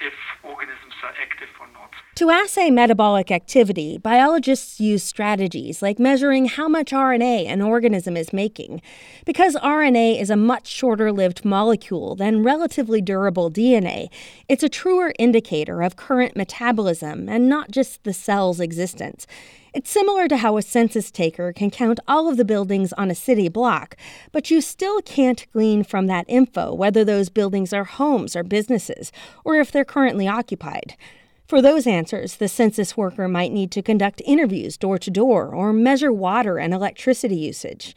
if 0.01 0.13
organisms 0.43 0.93
are 1.03 1.13
active 1.21 1.49
or 1.59 1.67
not. 1.73 1.91
To 2.15 2.29
assay 2.29 2.69
metabolic 2.69 3.31
activity, 3.31 3.97
biologists 3.97 4.79
use 4.79 5.03
strategies 5.03 5.81
like 5.81 5.99
measuring 5.99 6.45
how 6.45 6.67
much 6.67 6.91
RNA 6.91 7.47
an 7.47 7.61
organism 7.61 8.17
is 8.17 8.33
making. 8.33 8.81
Because 9.25 9.55
RNA 9.55 10.19
is 10.19 10.29
a 10.29 10.35
much 10.35 10.67
shorter 10.67 11.11
lived 11.11 11.45
molecule 11.45 12.15
than 12.15 12.43
relatively 12.43 13.01
durable 13.01 13.49
DNA, 13.49 14.07
it's 14.47 14.63
a 14.63 14.69
truer 14.69 15.13
indicator 15.19 15.81
of 15.81 15.95
current 15.95 16.35
metabolism 16.35 17.29
and 17.29 17.47
not 17.47 17.71
just 17.71 18.03
the 18.03 18.13
cell's 18.13 18.59
existence. 18.59 19.25
It's 19.71 19.91
similar 19.91 20.27
to 20.27 20.37
how 20.37 20.57
a 20.57 20.63
census 20.63 21.11
taker 21.11 21.53
can 21.53 21.69
count 21.69 21.99
all 22.07 22.27
of 22.27 22.37
the 22.37 22.45
buildings 22.45 22.91
on 22.93 23.11
a 23.11 23.15
city 23.15 23.49
block, 23.49 23.95
but 24.31 24.49
you 24.49 24.61
still 24.61 24.99
can't 25.01 25.45
glean 25.53 25.83
from 25.83 26.07
that 26.07 26.25
info 26.27 26.73
whether 26.73 27.03
those 27.03 27.29
buildings 27.29 27.71
are 27.71 27.83
homes 27.83 28.35
or 28.35 28.43
businesses, 28.43 29.11
or 29.45 29.55
if 29.55 29.71
they're 29.71 29.85
currently 29.85 30.27
occupied. 30.27 30.95
For 31.47 31.61
those 31.61 31.85
answers, 31.85 32.37
the 32.37 32.47
census 32.47 32.97
worker 32.97 33.27
might 33.27 33.51
need 33.51 33.71
to 33.71 33.81
conduct 33.81 34.21
interviews 34.25 34.77
door 34.77 34.97
to 34.99 35.11
door 35.11 35.53
or 35.53 35.71
measure 35.71 36.11
water 36.11 36.57
and 36.57 36.73
electricity 36.73 37.35
usage. 37.35 37.95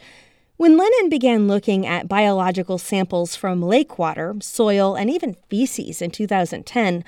When 0.58 0.76
Lennon 0.76 1.08
began 1.08 1.48
looking 1.48 1.86
at 1.86 2.08
biological 2.08 2.78
samples 2.78 3.34
from 3.34 3.62
lake 3.62 3.98
water, 3.98 4.36
soil, 4.40 4.94
and 4.94 5.10
even 5.10 5.36
feces 5.48 6.00
in 6.00 6.10
2010, 6.10 7.02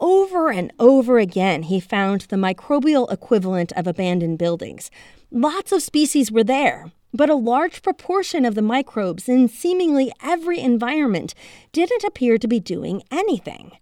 over 0.00 0.50
and 0.50 0.72
over 0.78 1.18
again, 1.18 1.64
he 1.64 1.80
found 1.80 2.22
the 2.22 2.36
microbial 2.36 3.10
equivalent 3.12 3.72
of 3.72 3.86
abandoned 3.86 4.38
buildings. 4.38 4.90
Lots 5.30 5.72
of 5.72 5.82
species 5.82 6.30
were 6.30 6.44
there, 6.44 6.92
but 7.12 7.30
a 7.30 7.34
large 7.34 7.82
proportion 7.82 8.44
of 8.44 8.54
the 8.54 8.62
microbes 8.62 9.28
in 9.28 9.48
seemingly 9.48 10.12
every 10.22 10.60
environment 10.60 11.34
didn't 11.72 12.04
appear 12.04 12.38
to 12.38 12.48
be 12.48 12.60
doing 12.60 13.02
anything. 13.10 13.72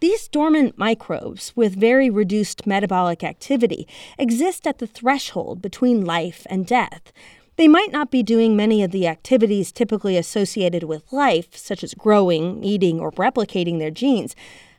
These 0.00 0.28
dormant 0.28 0.76
microbes, 0.76 1.52
with 1.56 1.80
very 1.80 2.10
reduced 2.10 2.66
metabolic 2.66 3.24
activity, 3.24 3.88
exist 4.18 4.66
at 4.66 4.78
the 4.78 4.86
threshold 4.86 5.62
between 5.62 6.04
life 6.04 6.46
and 6.50 6.66
death. 6.66 7.10
They 7.56 7.68
might 7.68 7.92
not 7.92 8.10
be 8.10 8.22
doing 8.22 8.56
many 8.56 8.82
of 8.82 8.90
the 8.90 9.06
activities 9.06 9.72
typically 9.72 10.16
associated 10.16 10.82
with 10.82 11.12
life, 11.12 11.56
such 11.56 11.82
as 11.84 11.94
growing, 11.94 12.62
eating, 12.64 13.00
or 13.00 13.12
replicating 13.12 13.78
their 13.78 13.92
genes, 13.92 14.34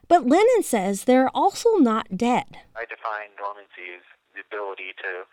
but 0.07 0.27
Lennon 0.27 0.63
says 0.63 1.03
they're 1.03 1.29
also 1.35 1.77
not 1.77 2.17
dead. 2.17 2.61
I 2.75 2.85
define 2.85 3.33
dormancy 3.37 3.97
as 3.97 4.05
the 4.33 4.41
ability 4.45 4.93
to 5.01 5.25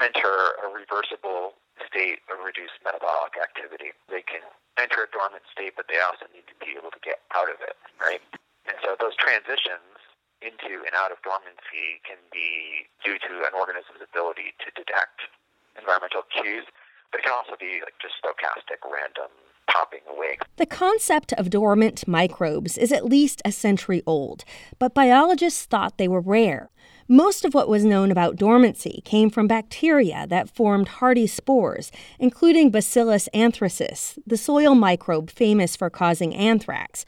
enter 0.00 0.56
a 0.62 0.68
reversible 0.72 1.54
state 1.86 2.24
of 2.32 2.40
reduced 2.44 2.78
metabolic 2.84 3.36
activity. 3.36 3.92
They 4.08 4.24
can 4.24 4.42
enter 4.80 5.04
a 5.04 5.08
dormant 5.12 5.44
state, 5.52 5.76
but 5.76 5.86
they 5.86 6.00
also 6.00 6.26
need 6.32 6.48
to 6.48 6.56
be 6.58 6.74
able 6.74 6.90
to 6.90 7.02
get 7.04 7.20
out 7.36 7.52
of 7.52 7.60
it, 7.60 7.76
right? 8.00 8.22
And 8.66 8.76
so 8.80 8.96
those 8.96 9.14
transitions 9.18 10.00
into 10.42 10.82
and 10.82 10.94
out 10.98 11.14
of 11.14 11.22
dormancy 11.22 12.02
can 12.02 12.18
be 12.34 12.90
due 13.04 13.18
to 13.18 13.32
an 13.46 13.54
organism's 13.54 14.02
ability 14.02 14.58
to 14.64 14.74
detect 14.74 15.30
environmental 15.78 16.26
cues, 16.28 16.66
but 17.14 17.20
it 17.20 17.24
can 17.24 17.34
also 17.34 17.54
be 17.54 17.78
like 17.84 17.94
just 18.02 18.18
stochastic, 18.18 18.82
random 18.82 19.30
popping 19.72 20.00
away. 20.14 20.38
The 20.56 20.66
concept 20.66 21.32
of 21.34 21.50
dormant 21.50 22.06
microbes 22.06 22.76
is 22.78 22.92
at 22.92 23.04
least 23.04 23.42
a 23.44 23.52
century 23.52 24.02
old, 24.06 24.44
but 24.78 24.94
biologists 24.94 25.64
thought 25.64 25.98
they 25.98 26.08
were 26.08 26.20
rare. 26.20 26.70
Most 27.08 27.44
of 27.44 27.52
what 27.52 27.68
was 27.68 27.84
known 27.84 28.10
about 28.10 28.36
dormancy 28.36 29.02
came 29.04 29.28
from 29.28 29.46
bacteria 29.46 30.26
that 30.28 30.54
formed 30.54 30.88
hardy 30.88 31.26
spores, 31.26 31.90
including 32.18 32.70
Bacillus 32.70 33.28
anthracis, 33.34 34.18
the 34.26 34.36
soil 34.36 34.74
microbe 34.74 35.30
famous 35.30 35.76
for 35.76 35.90
causing 35.90 36.34
anthrax. 36.34 37.04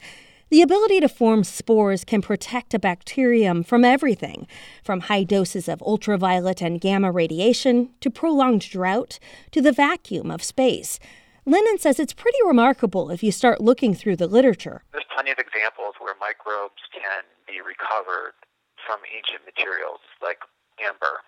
The 0.49 0.61
ability 0.61 0.99
to 0.99 1.09
form 1.09 1.43
spores 1.43 2.03
can 2.03 2.21
protect 2.21 2.73
a 2.73 2.79
bacterium 2.79 3.63
from 3.63 3.83
everything, 3.83 4.47
from 4.83 5.01
high 5.01 5.23
doses 5.23 5.67
of 5.67 5.81
ultraviolet 5.81 6.61
and 6.61 6.79
gamma 6.79 7.11
radiation 7.11 7.89
to 8.01 8.11
prolonged 8.11 8.69
drought 8.69 9.17
to 9.51 9.61
the 9.61 9.71
vacuum 9.71 10.29
of 10.29 10.43
space. 10.43 10.99
Lennon 11.45 11.77
says 11.77 12.01
it's 12.01 12.13
pretty 12.13 12.41
remarkable 12.41 13.13
if 13.13 13.21
you 13.21 13.31
start 13.31 13.61
looking 13.61 13.93
through 13.93 14.17
the 14.17 14.25
literature. 14.25 14.81
There's 14.91 15.05
plenty 15.13 15.29
of 15.29 15.37
examples 15.37 15.93
where 16.01 16.17
microbes 16.17 16.81
can 16.89 17.21
be 17.45 17.61
recovered 17.61 18.33
from 18.81 18.97
ancient 19.05 19.45
materials 19.45 20.01
like 20.25 20.41
amber, 20.81 21.21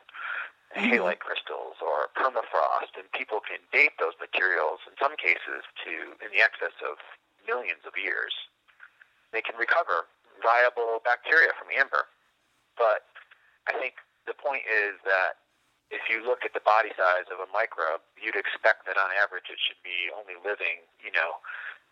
mm-hmm. 0.74 0.90
halite 0.90 1.22
crystals, 1.22 1.78
or 1.86 2.10
permafrost, 2.18 2.98
and 2.98 3.06
people 3.14 3.46
can 3.46 3.62
date 3.70 3.94
those 4.02 4.18
materials 4.18 4.82
in 4.90 4.98
some 4.98 5.14
cases 5.22 5.62
to 5.86 6.18
in 6.26 6.34
the 6.34 6.42
excess 6.42 6.74
of 6.82 6.98
millions 7.46 7.86
of 7.86 7.94
years. 7.94 8.34
They 9.30 9.46
can 9.46 9.54
recover 9.54 10.10
viable 10.42 10.98
bacteria 11.06 11.54
from 11.62 11.70
amber. 11.70 12.10
But 12.74 13.06
I 13.70 13.78
think 13.78 14.02
the 14.26 14.34
point 14.34 14.66
is 14.66 14.98
that 15.06 15.46
if 15.90 16.02
you 16.10 16.24
look 16.26 16.44
at 16.44 16.54
the 16.54 16.64
body 16.64 16.90
size 16.96 17.28
of 17.32 17.40
a 17.40 17.50
microbe, 17.52 18.02
you'd 18.22 18.36
expect 18.36 18.86
that 18.86 18.98
on 18.98 19.10
average 19.24 19.48
it 19.50 19.60
should 19.60 19.80
be 19.84 20.12
only 20.12 20.36
living, 20.44 20.84
you 21.04 21.12
know, 21.12 21.40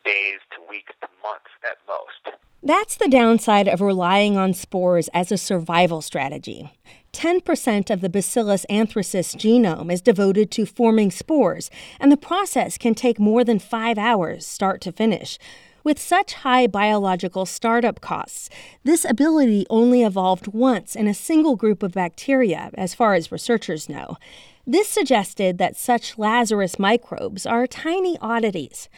days 0.04 0.40
to 0.52 0.62
weeks 0.70 0.94
to 1.02 1.08
months 1.24 1.52
at 1.64 1.78
most. 1.88 2.38
That's 2.62 2.98
the 2.98 3.10
downside 3.10 3.68
of 3.68 3.82
relying 3.82 4.38
on 4.38 4.54
spores 4.54 5.08
as 5.14 5.32
a 5.32 5.38
survival 5.38 6.02
strategy. 6.02 6.74
10% 7.14 7.90
of 7.90 8.02
the 8.02 8.10
Bacillus 8.10 8.66
anthracis 8.70 9.36
genome 9.36 9.92
is 9.92 10.02
devoted 10.02 10.52
to 10.52 10.66
forming 10.66 11.12
spores, 11.12 11.70
and 12.00 12.12
the 12.12 12.18
process 12.18 12.78
can 12.78 12.94
take 12.94 13.20
more 13.20 13.44
than 13.44 13.60
five 13.60 13.98
hours, 13.98 14.46
start 14.46 14.82
to 14.82 14.92
finish. 14.92 15.40
With 15.86 16.00
such 16.00 16.34
high 16.34 16.66
biological 16.66 17.46
startup 17.46 18.02
costs, 18.02 18.50
this 18.84 19.06
ability 19.06 19.68
only 19.70 20.02
evolved 20.02 20.48
once 20.48 20.96
in 20.96 21.08
a 21.08 21.14
single 21.14 21.56
group 21.56 21.84
of 21.84 21.92
bacteria, 21.92 22.72
as 22.74 22.96
far 22.96 23.14
as 23.14 23.32
researchers 23.32 23.88
know. 23.88 24.18
This 24.66 24.88
suggested 24.88 25.60
that 25.60 25.78
such 25.78 26.18
Lazarus 26.18 26.80
microbes 26.80 27.46
are 27.46 27.68
tiny 27.68 28.18
oddities. 28.20 28.90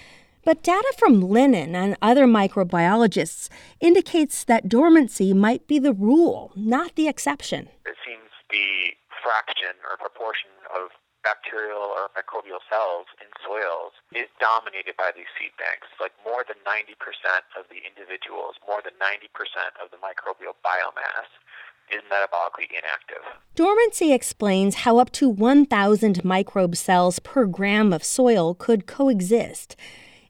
But 0.46 0.64
data 0.64 0.94
from 0.98 1.20
Lennon 1.20 1.76
and 1.76 1.98
other 2.02 2.26
microbiologists 2.26 3.50
indicates 3.82 4.46
that 4.46 4.70
dormancy 4.70 5.34
might 5.34 5.68
be 5.68 5.80
the 5.80 5.92
rule, 5.92 6.54
not 6.56 6.96
the 6.96 7.10
exception. 7.10 7.68
It 7.86 7.98
seems 8.08 8.32
the 8.50 8.96
fraction 9.22 9.76
or 9.92 9.98
proportion 9.98 10.52
of 10.74 10.92
bacterial 11.28 11.92
or 11.92 12.08
microbial 12.16 12.64
cells 12.72 13.12
in 13.20 13.28
soils 13.44 13.92
is 14.16 14.32
dominated 14.40 14.96
by 14.96 15.12
these 15.12 15.28
seed 15.36 15.52
banks. 15.60 15.92
Like 16.00 16.16
more 16.24 16.48
than 16.48 16.56
90% 16.64 16.96
of 17.60 17.68
the 17.68 17.84
individuals, 17.84 18.56
more 18.64 18.80
than 18.80 18.96
90% 18.96 19.28
of 19.84 19.92
the 19.92 20.00
microbial 20.00 20.56
biomass 20.64 21.28
is 21.92 22.00
metabolically 22.08 22.72
inactive. 22.72 23.28
Dormancy 23.56 24.14
explains 24.14 24.88
how 24.88 25.00
up 25.00 25.12
to 25.20 25.28
1,000 25.28 26.24
microbe 26.24 26.78
cells 26.78 27.20
per 27.20 27.46
gram 27.46 27.92
of 27.92 28.04
soil 28.04 28.56
could 28.56 28.88
coexist. 28.88 29.76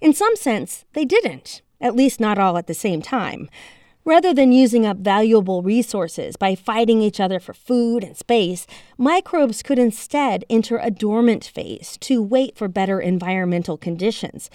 In 0.01 0.13
some 0.13 0.35
sense, 0.35 0.85
they 0.93 1.05
didn't, 1.05 1.61
at 1.79 1.95
least 1.95 2.19
not 2.19 2.39
all 2.39 2.57
at 2.57 2.65
the 2.65 2.73
same 2.73 3.01
time. 3.01 3.49
Rather 4.07 4.33
than 4.33 4.53
using 4.53 4.85
up 4.85 4.95
valuable 4.95 5.61
resources 5.61 6.37
by 6.37 6.55
fighting 6.55 7.01
each 7.01 7.19
other 7.19 7.41
for 7.41 7.53
food 7.53 8.05
and 8.05 8.15
space, 8.15 8.65
microbes 8.97 9.61
could 9.61 9.77
instead 9.77 10.45
enter 10.49 10.77
a 10.77 10.89
dormant 10.89 11.43
phase 11.43 11.97
to 11.99 12.23
wait 12.23 12.57
for 12.57 12.69
better 12.69 13.01
environmental 13.01 13.77
conditions. 13.77 14.49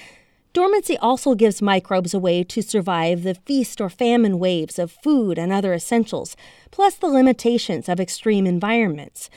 Dormancy 0.55 0.97
also 0.97 1.35
gives 1.35 1.61
microbes 1.61 2.15
a 2.15 2.19
way 2.19 2.43
to 2.45 2.63
survive 2.63 3.25
the 3.25 3.35
feast 3.35 3.79
or 3.79 3.91
famine 3.91 4.39
waves 4.39 4.79
of 4.79 4.91
food 4.91 5.37
and 5.39 5.53
other 5.53 5.75
essentials, 5.75 6.35
plus 6.71 6.95
the 6.95 7.07
limitations 7.07 7.91
of 7.91 8.01
extreme 8.01 8.47
environments. 8.47 9.29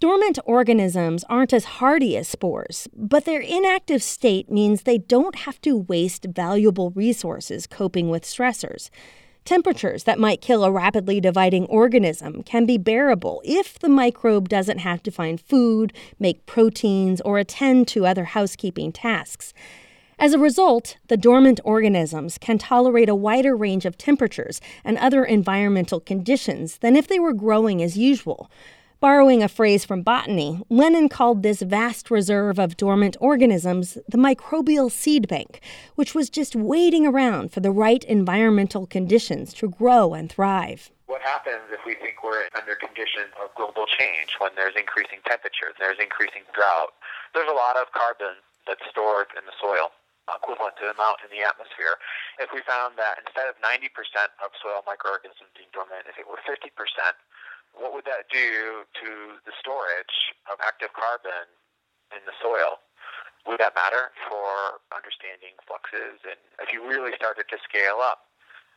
Dormant 0.00 0.38
organisms 0.46 1.22
aren't 1.28 1.52
as 1.52 1.76
hardy 1.76 2.16
as 2.16 2.28
spores, 2.28 2.88
but 2.96 3.26
their 3.26 3.42
inactive 3.42 4.02
state 4.02 4.50
means 4.50 4.84
they 4.84 4.96
don't 4.96 5.40
have 5.40 5.60
to 5.60 5.76
waste 5.76 6.24
valuable 6.30 6.92
resources 6.92 7.66
coping 7.66 8.08
with 8.08 8.22
stressors. 8.22 8.88
Temperatures 9.50 10.04
that 10.04 10.20
might 10.20 10.40
kill 10.40 10.62
a 10.62 10.70
rapidly 10.70 11.20
dividing 11.20 11.66
organism 11.66 12.44
can 12.44 12.66
be 12.66 12.78
bearable 12.78 13.42
if 13.44 13.80
the 13.80 13.88
microbe 13.88 14.48
doesn't 14.48 14.78
have 14.78 15.02
to 15.02 15.10
find 15.10 15.40
food, 15.40 15.92
make 16.20 16.46
proteins, 16.46 17.20
or 17.22 17.36
attend 17.36 17.88
to 17.88 18.06
other 18.06 18.26
housekeeping 18.26 18.92
tasks. 18.92 19.52
As 20.20 20.34
a 20.34 20.38
result, 20.38 20.98
the 21.08 21.16
dormant 21.16 21.58
organisms 21.64 22.38
can 22.38 22.58
tolerate 22.58 23.08
a 23.08 23.14
wider 23.16 23.56
range 23.56 23.84
of 23.84 23.98
temperatures 23.98 24.60
and 24.84 24.96
other 24.98 25.24
environmental 25.24 25.98
conditions 25.98 26.78
than 26.78 26.94
if 26.94 27.08
they 27.08 27.18
were 27.18 27.32
growing 27.32 27.82
as 27.82 27.98
usual. 27.98 28.48
Borrowing 29.00 29.42
a 29.42 29.48
phrase 29.48 29.86
from 29.86 30.04
botany, 30.04 30.60
Lennon 30.68 31.08
called 31.08 31.40
this 31.42 31.64
vast 31.64 32.10
reserve 32.10 32.60
of 32.60 32.76
dormant 32.76 33.16
organisms 33.18 33.96
the 34.04 34.20
microbial 34.20 34.92
seed 34.92 35.24
bank, 35.24 35.64
which 35.96 36.14
was 36.14 36.28
just 36.28 36.52
waiting 36.54 37.08
around 37.08 37.48
for 37.50 37.60
the 37.60 37.72
right 37.72 38.04
environmental 38.04 38.84
conditions 38.84 39.56
to 39.56 39.72
grow 39.72 40.12
and 40.12 40.28
thrive. 40.28 40.92
What 41.06 41.22
happens 41.24 41.72
if 41.72 41.80
we 41.88 41.96
think 41.96 42.20
we're 42.20 42.44
under 42.52 42.76
conditions 42.76 43.32
of 43.40 43.48
global 43.56 43.88
change 43.88 44.36
when 44.36 44.52
there's 44.52 44.76
increasing 44.76 45.24
temperatures, 45.24 45.72
there's 45.80 45.96
increasing 45.96 46.44
drought? 46.52 46.92
There's 47.32 47.48
a 47.48 47.56
lot 47.56 47.80
of 47.80 47.88
carbon 47.96 48.36
that's 48.68 48.84
stored 48.92 49.32
in 49.32 49.48
the 49.48 49.56
soil 49.56 49.96
equivalent 50.28 50.76
to 50.76 50.86
the 50.86 50.94
amount 50.94 51.24
in 51.24 51.32
the 51.32 51.40
atmosphere. 51.40 51.96
If 52.38 52.52
we 52.52 52.60
found 52.68 53.00
that 53.00 53.18
instead 53.18 53.48
of 53.48 53.56
90% 53.64 53.88
of 54.44 54.52
soil 54.60 54.84
microorganisms 54.84 55.50
being 55.56 55.72
dormant, 55.72 56.06
if 56.06 56.20
it 56.20 56.28
were 56.28 56.38
50%, 56.44 56.68
what 57.74 57.94
would 57.94 58.04
that 58.04 58.28
do 58.28 58.84
to 59.00 59.10
the 59.46 59.54
storage 59.58 60.34
of 60.50 60.58
active 60.60 60.92
carbon 60.92 61.48
in 62.12 62.22
the 62.26 62.34
soil? 62.42 62.82
Would 63.48 63.60
that 63.62 63.72
matter 63.72 64.12
for 64.28 64.82
understanding 64.92 65.56
fluxes? 65.64 66.20
And 66.28 66.40
if 66.60 66.74
you 66.74 66.84
really 66.84 67.16
started 67.16 67.48
to 67.48 67.56
scale 67.64 68.04
up, 68.04 68.28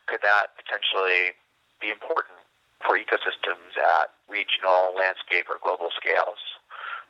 could 0.08 0.24
that 0.24 0.56
potentially 0.56 1.36
be 1.84 1.92
important 1.92 2.40
for 2.80 2.96
ecosystems 2.96 3.76
at 3.76 4.12
regional, 4.32 4.96
landscape, 4.96 5.52
or 5.52 5.60
global 5.60 5.92
scales? 5.96 6.40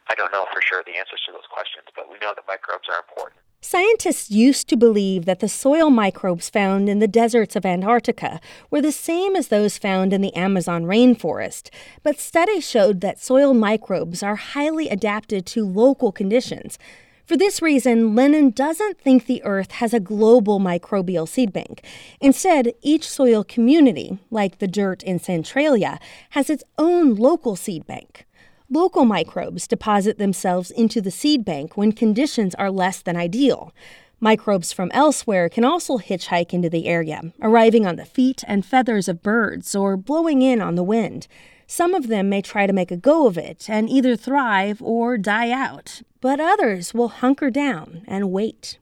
I 0.10 0.16
don't 0.16 0.34
know 0.34 0.50
for 0.52 0.62
sure 0.62 0.82
the 0.82 0.98
answers 0.98 1.22
to 1.30 1.32
those 1.32 1.48
questions, 1.48 1.88
but 1.94 2.10
we 2.10 2.18
know 2.20 2.34
that 2.34 2.44
microbes 2.50 2.90
are 2.90 3.00
important. 3.00 3.43
Scientists 3.66 4.30
used 4.30 4.68
to 4.68 4.76
believe 4.76 5.24
that 5.24 5.40
the 5.40 5.48
soil 5.48 5.90
microbes 5.90 6.50
found 6.50 6.90
in 6.90 7.00
the 7.00 7.08
deserts 7.08 7.56
of 7.56 7.66
Antarctica 7.66 8.42
were 8.70 8.82
the 8.82 8.92
same 8.92 9.38
as 9.38 9.48
those 9.48 9.78
found 9.78 10.12
in 10.12 10.20
the 10.20 10.36
Amazon 10.36 10.84
rainforest, 10.84 11.70
but 12.04 12.20
studies 12.20 12.70
showed 12.70 13.00
that 13.00 13.22
soil 13.22 13.54
microbes 13.54 14.22
are 14.22 14.36
highly 14.36 14.90
adapted 14.90 15.46
to 15.46 15.66
local 15.66 16.12
conditions. 16.12 16.78
For 17.26 17.38
this 17.38 17.62
reason, 17.62 18.16
Lennon 18.16 18.50
doesn't 18.50 19.00
think 19.00 19.28
the 19.28 19.42
Earth 19.46 19.72
has 19.72 19.94
a 19.94 20.00
global 20.02 20.60
microbial 20.60 21.26
seed 21.26 21.54
bank. 21.54 21.86
Instead, 22.20 22.74
each 22.82 23.08
soil 23.10 23.46
community, 23.46 24.20
like 24.30 24.60
the 24.60 24.68
dirt 24.68 25.02
in 25.04 25.20
Centralia, 25.20 26.00
has 26.32 26.50
its 26.50 26.66
own 26.78 27.16
local 27.16 27.56
seed 27.56 27.88
bank. 27.88 28.26
Local 28.74 29.06
microbes 29.06 29.68
deposit 29.68 30.18
themselves 30.18 30.72
into 30.72 31.00
the 31.00 31.12
seed 31.12 31.46
bank 31.46 31.78
when 31.78 31.92
conditions 31.92 32.56
are 32.56 32.72
less 32.72 33.04
than 33.04 33.16
ideal. 33.16 33.72
Microbes 34.20 34.74
from 34.74 34.90
elsewhere 34.96 35.48
can 35.48 35.64
also 35.64 36.00
hitchhike 36.00 36.56
into 36.56 36.72
the 36.72 36.88
area, 36.88 37.22
arriving 37.40 37.86
on 37.86 37.98
the 37.98 38.04
feet 38.04 38.44
and 38.48 38.66
feathers 38.66 39.08
of 39.08 39.22
birds 39.22 39.76
or 39.76 39.96
blowing 39.96 40.42
in 40.42 40.60
on 40.60 40.74
the 40.74 40.82
wind. 40.82 41.28
Some 41.68 41.94
of 41.94 42.08
them 42.08 42.30
may 42.30 42.42
try 42.42 42.66
to 42.66 42.74
make 42.74 42.90
a 42.90 42.98
go 42.98 43.28
of 43.28 43.38
it 43.38 43.70
and 43.70 43.88
either 43.92 44.16
thrive 44.16 44.82
or 44.82 45.20
die 45.20 45.52
out, 45.52 46.02
but 46.20 46.40
others 46.40 46.96
will 46.96 47.10
hunker 47.10 47.52
down 47.52 48.02
and 48.08 48.32
wait. 48.32 48.80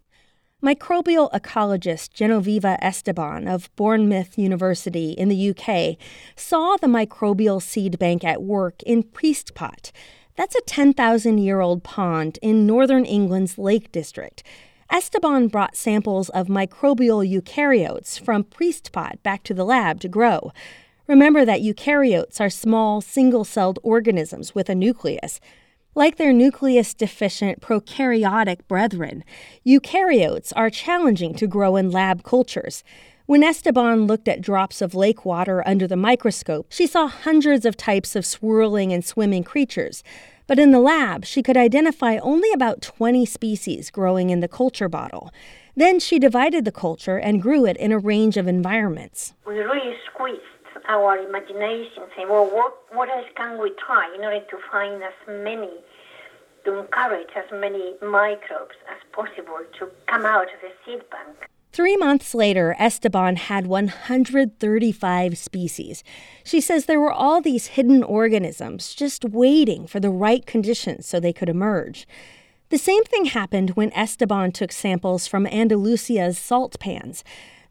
Microbial 0.64 1.32
ecologist 1.32 2.14
Genoveva 2.14 2.78
Esteban 2.84 3.48
of 3.48 3.76
Bournemouth 3.76 4.38
University 4.38 5.14
in 5.14 5.28
the 5.28 5.50
UK 5.50 5.98
saw 6.36 6.78
the 6.78 6.86
microbial 6.86 7.60
seed 7.60 7.98
bank 7.98 8.24
at 8.24 8.44
work 8.44 8.84
in 8.84 9.02
Priestpot. 9.02 9.92
That's 10.36 10.56
a 10.56 10.62
10,000 10.62 11.40
year 11.40 11.62
old 11.62 11.84
pond 11.84 12.38
in 12.44 12.68
northern 12.68 13.06
England's 13.06 13.58
Lake 13.58 13.92
District. 13.92 14.44
Esteban 14.92 15.48
brought 15.48 15.76
samples 15.76 16.30
of 16.30 16.46
microbial 16.46 17.28
eukaryotes 17.28 18.20
from 18.20 18.44
Priestpot 18.44 19.24
back 19.24 19.42
to 19.46 19.56
the 19.56 19.66
lab 19.66 20.00
to 20.02 20.08
grow. 20.08 20.52
Remember 21.08 21.44
that 21.44 21.62
eukaryotes 21.62 22.40
are 22.40 22.52
small, 22.52 23.02
single 23.02 23.46
celled 23.46 23.80
organisms 23.82 24.54
with 24.54 24.70
a 24.70 24.76
nucleus. 24.76 25.40
Like 25.94 26.16
their 26.16 26.32
nucleus 26.32 26.94
deficient 26.94 27.60
prokaryotic 27.60 28.60
brethren, 28.70 29.26
eukaryotes 29.68 30.54
are 30.56 30.70
challenging 30.70 31.34
to 31.36 31.48
grow 31.48 31.76
in 31.76 31.92
lab 31.92 32.24
cultures. 32.24 32.86
When 33.26 33.44
Esteban 33.44 34.08
looked 34.08 34.30
at 34.30 34.40
drops 34.40 34.82
of 34.82 34.96
lake 34.96 35.26
water 35.26 35.62
under 35.68 35.88
the 35.88 35.98
microscope, 35.98 36.68
she 36.70 36.88
saw 36.88 37.08
hundreds 37.08 37.66
of 37.66 37.76
types 37.76 38.16
of 38.16 38.26
swirling 38.26 38.94
and 38.94 39.04
swimming 39.04 39.44
creatures. 39.44 40.02
But 40.48 40.60
in 40.60 40.72
the 40.72 40.80
lab, 40.80 41.26
she 41.26 41.44
could 41.44 41.58
identify 41.58 42.18
only 42.20 42.54
about 42.54 42.82
20 42.82 43.26
species 43.26 43.92
growing 43.92 44.30
in 44.30 44.40
the 44.40 44.48
culture 44.48 44.88
bottle. 44.88 45.30
Then 45.76 46.00
she 46.00 46.20
divided 46.20 46.64
the 46.64 46.72
culture 46.72 47.18
and 47.18 47.42
grew 47.42 47.66
it 47.66 47.76
in 47.76 47.92
a 47.92 48.00
range 48.00 48.38
of 48.38 48.48
environments. 48.48 49.34
We 49.46 49.56
really 49.56 49.94
squeezed 50.14 50.42
our 50.88 51.18
imagination, 51.18 52.04
saying, 52.16 52.30
well, 52.30 52.46
what, 52.46 52.74
what 52.92 53.10
else 53.10 53.28
can 53.36 53.62
we 53.62 53.72
try 53.86 54.14
in 54.16 54.24
order 54.24 54.40
to 54.40 54.58
find 54.72 55.02
as 55.04 55.14
many, 55.28 55.70
to 56.66 56.80
encourage 56.80 57.30
as 57.36 57.46
many 57.52 57.96
microbes 58.02 58.76
as 58.90 58.98
possible 59.12 59.60
to 59.80 59.90
come 60.08 60.26
out 60.26 60.46
of 60.46 60.62
the 60.62 60.72
seed 60.86 61.02
bank? 61.10 61.50
Three 61.74 61.96
months 61.96 62.36
later, 62.36 62.76
Esteban 62.78 63.38
had 63.38 63.66
135 63.66 65.38
species. 65.38 66.04
She 66.44 66.60
says 66.60 66.86
there 66.86 67.00
were 67.00 67.14
all 67.14 67.40
these 67.40 67.68
hidden 67.68 68.04
organisms 68.04 68.94
just 68.94 69.24
waiting 69.24 69.88
for 69.88 70.02
the 70.02 70.10
right 70.10 70.46
conditions 70.46 71.08
so 71.08 71.20
they 71.20 71.32
could 71.32 71.48
emerge. 71.48 72.06
The 72.72 72.78
same 72.78 73.04
thing 73.06 73.26
happened 73.26 73.72
when 73.72 73.94
Esteban 73.94 74.52
took 74.52 74.74
samples 74.74 75.28
from 75.28 75.48
Andalusia's 75.48 76.38
salt 76.38 76.78
pans. 76.80 77.24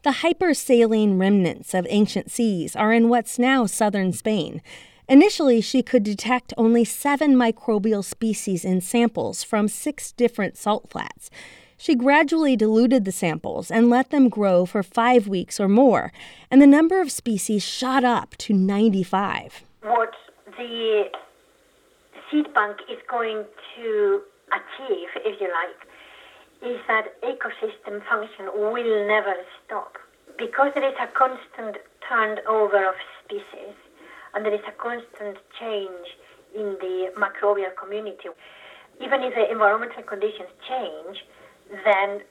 The 0.03 0.21
hypersaline 0.23 1.19
remnants 1.19 1.75
of 1.75 1.85
ancient 1.87 2.31
seas 2.31 2.75
are 2.75 2.91
in 2.91 3.07
what's 3.07 3.37
now 3.37 3.67
southern 3.67 4.13
Spain. 4.13 4.63
Initially, 5.07 5.61
she 5.61 5.83
could 5.83 6.03
detect 6.03 6.55
only 6.57 6.83
seven 6.83 7.35
microbial 7.35 8.03
species 8.03 8.65
in 8.65 8.81
samples 8.81 9.43
from 9.43 9.67
six 9.67 10.11
different 10.11 10.57
salt 10.57 10.89
flats. 10.89 11.29
She 11.77 11.93
gradually 11.93 12.55
diluted 12.55 13.05
the 13.05 13.11
samples 13.11 13.69
and 13.69 13.91
let 13.91 14.09
them 14.09 14.27
grow 14.27 14.65
for 14.65 14.81
five 14.81 15.27
weeks 15.27 15.59
or 15.59 15.67
more, 15.67 16.11
and 16.49 16.59
the 16.59 16.67
number 16.67 16.99
of 16.99 17.11
species 17.11 17.63
shot 17.63 18.03
up 18.03 18.35
to 18.37 18.53
95. 18.53 19.65
What 19.83 20.13
the 20.57 21.03
seed 22.31 22.51
bank 22.55 22.77
is 22.89 22.97
going 23.07 23.45
to 23.75 24.21
achieve, 24.51 25.09
if 25.17 25.39
you 25.39 25.47
like, 25.47 25.87
is 26.61 26.77
that 26.87 27.19
ecosystem 27.23 28.01
function 28.07 28.45
will 28.53 29.07
never 29.07 29.33
stop 29.65 29.97
because 30.37 30.71
there 30.75 30.87
is 30.87 30.95
a 31.01 31.07
constant 31.17 31.77
turnover 32.07 32.87
of 32.87 32.95
species 33.23 33.73
and 34.33 34.45
there 34.45 34.53
is 34.53 34.61
a 34.67 34.75
constant 34.77 35.37
change 35.59 36.07
in 36.55 36.77
the 36.79 37.11
microbial 37.17 37.75
community. 37.75 38.29
Even 39.03 39.23
if 39.23 39.33
the 39.33 39.49
environmental 39.51 40.03
conditions 40.03 40.49
change, 40.67 41.25
then 41.83 42.21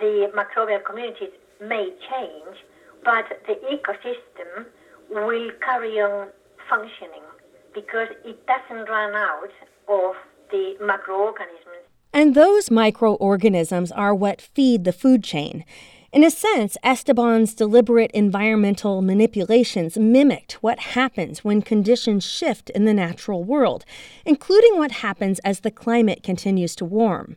the 0.00 0.30
microbial 0.34 0.82
communities 0.84 1.34
may 1.60 1.90
change, 2.10 2.56
but 3.04 3.26
the 3.46 3.54
ecosystem 3.68 4.66
will 5.10 5.50
carry 5.60 6.00
on 6.00 6.28
functioning 6.68 7.26
because 7.74 8.08
it 8.24 8.38
doesn't 8.46 8.88
run 8.88 9.14
out 9.14 9.52
of 9.88 10.14
the 10.50 10.74
macroorganisms. 10.80 11.83
And 12.14 12.36
those 12.36 12.70
microorganisms 12.70 13.90
are 13.90 14.14
what 14.14 14.40
feed 14.40 14.84
the 14.84 14.92
food 14.92 15.24
chain. 15.24 15.64
In 16.12 16.22
a 16.22 16.30
sense, 16.30 16.76
Esteban's 16.84 17.54
deliberate 17.54 18.12
environmental 18.12 19.02
manipulations 19.02 19.98
mimicked 19.98 20.52
what 20.62 20.78
happens 20.78 21.42
when 21.42 21.60
conditions 21.60 22.24
shift 22.24 22.70
in 22.70 22.84
the 22.84 22.94
natural 22.94 23.42
world, 23.42 23.84
including 24.24 24.78
what 24.78 24.92
happens 24.92 25.40
as 25.40 25.60
the 25.60 25.72
climate 25.72 26.22
continues 26.22 26.76
to 26.76 26.84
warm. 26.84 27.36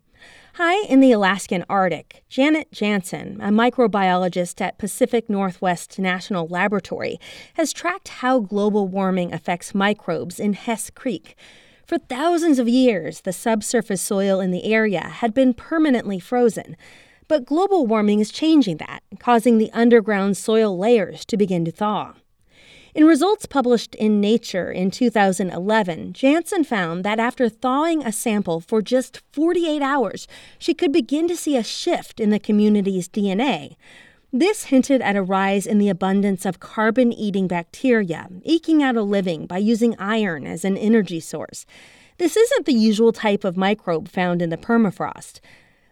High 0.54 0.86
in 0.86 1.00
the 1.00 1.12
Alaskan 1.12 1.66
Arctic, 1.68 2.24
Janet 2.30 2.70
Jansson, 2.72 3.38
a 3.38 3.50
microbiologist 3.50 4.62
at 4.62 4.78
Pacific 4.78 5.28
Northwest 5.28 5.98
National 5.98 6.48
Laboratory, 6.48 7.20
has 7.56 7.74
tracked 7.74 8.10
how 8.10 8.40
global 8.42 8.88
warming 8.88 9.34
affects 9.34 9.74
microbes 9.74 10.40
in 10.40 10.54
Hess 10.54 10.92
Creek. 10.92 11.36
For 11.88 11.98
thousands 11.98 12.60
of 12.60 12.68
years, 12.68 13.22
the 13.22 13.32
subsurface 13.32 14.02
soil 14.02 14.42
in 14.42 14.52
the 14.52 14.66
area 14.66 15.00
had 15.08 15.34
been 15.34 15.54
permanently 15.54 16.20
frozen. 16.20 16.76
But 17.30 17.46
global 17.46 17.88
warming 17.88 18.20
is 18.20 18.30
changing 18.30 18.76
that, 18.78 19.04
causing 19.20 19.58
the 19.58 19.72
underground 19.72 20.36
soil 20.36 20.78
layers 20.78 21.24
to 21.28 21.38
begin 21.38 21.64
to 21.64 21.72
thaw. 21.72 22.16
In 22.94 23.06
results 23.06 23.46
published 23.46 23.96
in 23.96 24.20
Nature 24.20 24.70
in 24.70 24.92
2011, 24.92 26.12
Jansson 26.12 26.66
found 26.66 27.06
that 27.06 27.20
after 27.20 27.48
thawing 27.48 28.06
a 28.06 28.12
sample 28.12 28.60
for 28.60 28.82
just 28.82 29.22
48 29.32 29.82
hours, 29.82 30.28
she 30.60 30.74
could 30.74 30.92
begin 30.92 31.26
to 31.30 31.38
see 31.38 31.56
a 31.56 31.64
shift 31.64 32.20
in 32.20 32.32
the 32.32 32.40
community's 32.40 33.08
DNA. 33.08 33.78
This 34.34 34.66
hinted 34.66 35.02
at 35.02 35.16
a 35.16 35.24
rise 35.24 35.66
in 35.66 35.78
the 35.78 35.88
abundance 35.88 36.46
of 36.46 36.60
carbon 36.60 37.14
eating 37.14 37.48
bacteria, 37.48 38.28
eking 38.44 38.84
out 38.84 38.98
a 38.98 39.02
living 39.02 39.46
by 39.46 39.58
using 39.58 39.96
iron 39.98 40.46
as 40.46 40.66
an 40.66 40.76
energy 40.76 41.22
source. 41.22 41.66
This 42.18 42.36
isn't 42.36 42.66
the 42.66 42.74
usual 42.74 43.14
type 43.14 43.46
of 43.46 43.56
microbe 43.56 44.10
found 44.10 44.42
in 44.42 44.50
the 44.50 44.58
permafrost. 44.58 45.40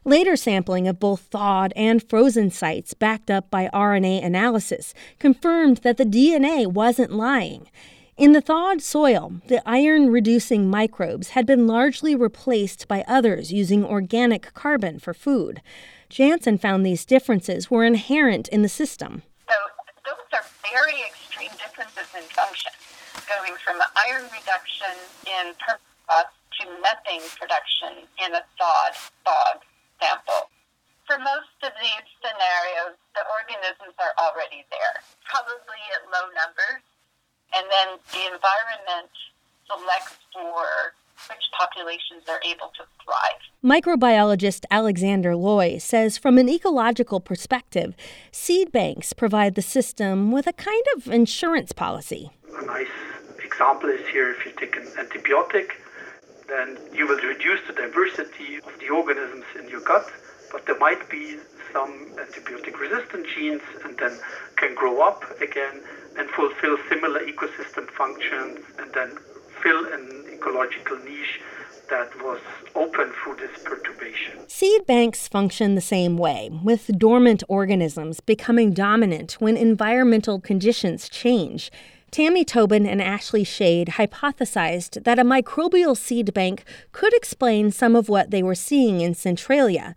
Later 0.04 0.36
sampling 0.36 0.86
of 0.86 1.00
both 1.00 1.22
thawed 1.22 1.72
and 1.78 2.04
frozen 2.04 2.52
sites, 2.52 2.94
backed 2.94 3.32
up 3.32 3.50
by 3.50 3.70
RNA 3.74 4.26
analysis, 4.26 4.94
confirmed 5.18 5.78
that 5.78 5.96
the 5.96 6.06
DNA 6.06 6.68
wasn't 6.68 7.12
lying. 7.12 7.70
In 8.18 8.34
the 8.34 8.42
thawed 8.42 8.82
soil, 8.82 9.36
the 9.48 9.62
iron 9.68 10.10
reducing 10.10 10.70
microbes 10.70 11.30
had 11.30 11.46
been 11.46 11.68
largely 11.68 12.16
replaced 12.16 12.88
by 12.90 13.06
others 13.08 13.54
using 13.54 13.86
organic 13.86 14.54
carbon 14.54 15.00
for 15.00 15.14
food. 15.14 15.62
Jansson 16.10 16.60
found 16.60 16.86
these 16.86 17.06
differences 17.06 17.70
were 17.70 17.84
inherent 17.84 18.48
in 18.50 18.62
the 18.62 18.70
system. 18.70 19.24
So, 19.50 19.58
those 20.06 20.30
are 20.34 20.46
very 20.72 21.02
extreme 21.02 21.52
differences 21.58 22.08
in 22.16 22.24
function, 22.30 22.72
going 23.28 23.58
from 23.64 23.82
iron 24.08 24.24
reduction 24.30 24.94
in 25.26 25.54
permafrost 25.58 26.34
to 26.62 26.64
methane 26.80 27.26
production 27.36 28.08
in 28.24 28.34
a 28.34 28.44
thawed 28.58 28.94
bog 29.26 29.66
sample. 30.00 30.50
For 31.06 31.20
most 31.20 31.54
of 31.62 31.74
these 31.82 32.06
scenarios, 32.18 32.98
the 33.14 33.22
organisms 33.28 33.94
are 34.02 34.16
already 34.18 34.66
there, 34.72 35.04
probably 35.30 35.82
at 35.94 36.02
low 36.10 36.26
numbers, 36.34 36.82
and 37.54 37.66
then 37.70 38.00
the 38.14 38.26
environment 38.34 39.14
selects 39.70 40.18
for 40.34 40.94
which 41.30 41.46
populations 41.58 42.24
are 42.30 42.40
able 42.46 42.72
to 42.78 42.84
thrive. 43.04 43.42
Microbiologist 43.64 44.66
Alexander 44.70 45.36
Loy 45.36 45.78
says 45.78 46.18
from 46.18 46.38
an 46.38 46.50
ecological 46.50 47.20
perspective, 47.20 47.96
seed 48.32 48.72
banks 48.72 49.14
provide 49.14 49.56
the 49.56 49.62
system 49.62 50.32
with 50.32 50.48
a 50.48 50.54
kind 50.54 50.84
of 50.96 51.08
insurance 51.08 51.72
policy. 51.72 52.32
A 52.58 52.66
nice 52.66 52.88
example 53.44 53.90
is 53.90 54.06
here 54.08 54.32
if 54.32 54.46
you 54.46 54.52
take 54.58 54.76
an 54.76 54.86
antibiotic 54.98 55.72
then 56.48 56.78
you 56.94 57.08
will 57.08 57.20
reduce 57.22 57.60
the 57.68 57.74
diversity 57.74 58.58
of 58.58 58.80
the 58.80 58.90
organisms 58.90 59.46
in 59.60 59.68
your 59.70 59.82
gut, 59.82 60.06
but 60.52 60.66
there 60.66 60.78
might 60.78 61.10
be 61.10 61.38
some 61.74 62.12
antibiotic 62.16 62.80
resistant 62.80 63.26
genes 63.28 63.62
and 63.84 63.98
then 63.98 64.18
can 64.56 64.76
grow 64.76 65.02
up 65.02 65.24
again 65.42 65.82
and 66.18 66.30
fulfill 66.30 66.78
similar 66.90 67.20
ecosystem 67.22 67.90
functions 67.90 68.60
and 68.80 68.94
then 68.94 69.18
fill 69.62 69.86
an 69.94 70.25
ecological 70.46 70.98
niche 71.00 71.42
that 71.90 72.10
was 72.24 72.40
open 72.76 73.12
through 73.12 73.36
this 73.36 73.64
perturbation. 73.64 74.48
Seed 74.48 74.86
banks 74.86 75.28
function 75.28 75.76
the 75.76 75.82
same 75.82 76.18
way, 76.18 76.50
with 76.64 76.98
dormant 76.98 77.44
organisms 77.48 78.20
becoming 78.20 78.74
dominant 78.74 79.34
when 79.34 79.56
environmental 79.56 80.40
conditions 80.40 81.10
change. 81.10 81.72
Tammy 82.12 82.46
Tobin 82.46 82.86
and 82.86 83.02
Ashley 83.02 83.44
Shade 83.44 83.90
hypothesized 83.90 85.04
that 85.04 85.20
a 85.20 85.24
microbial 85.24 85.98
seed 85.98 86.34
bank 86.34 86.64
could 86.92 87.14
explain 87.14 87.72
some 87.72 87.96
of 87.96 88.10
what 88.10 88.32
they 88.32 88.42
were 88.42 88.56
seeing 88.56 89.02
in 89.02 89.14
Centralia. 89.14 89.96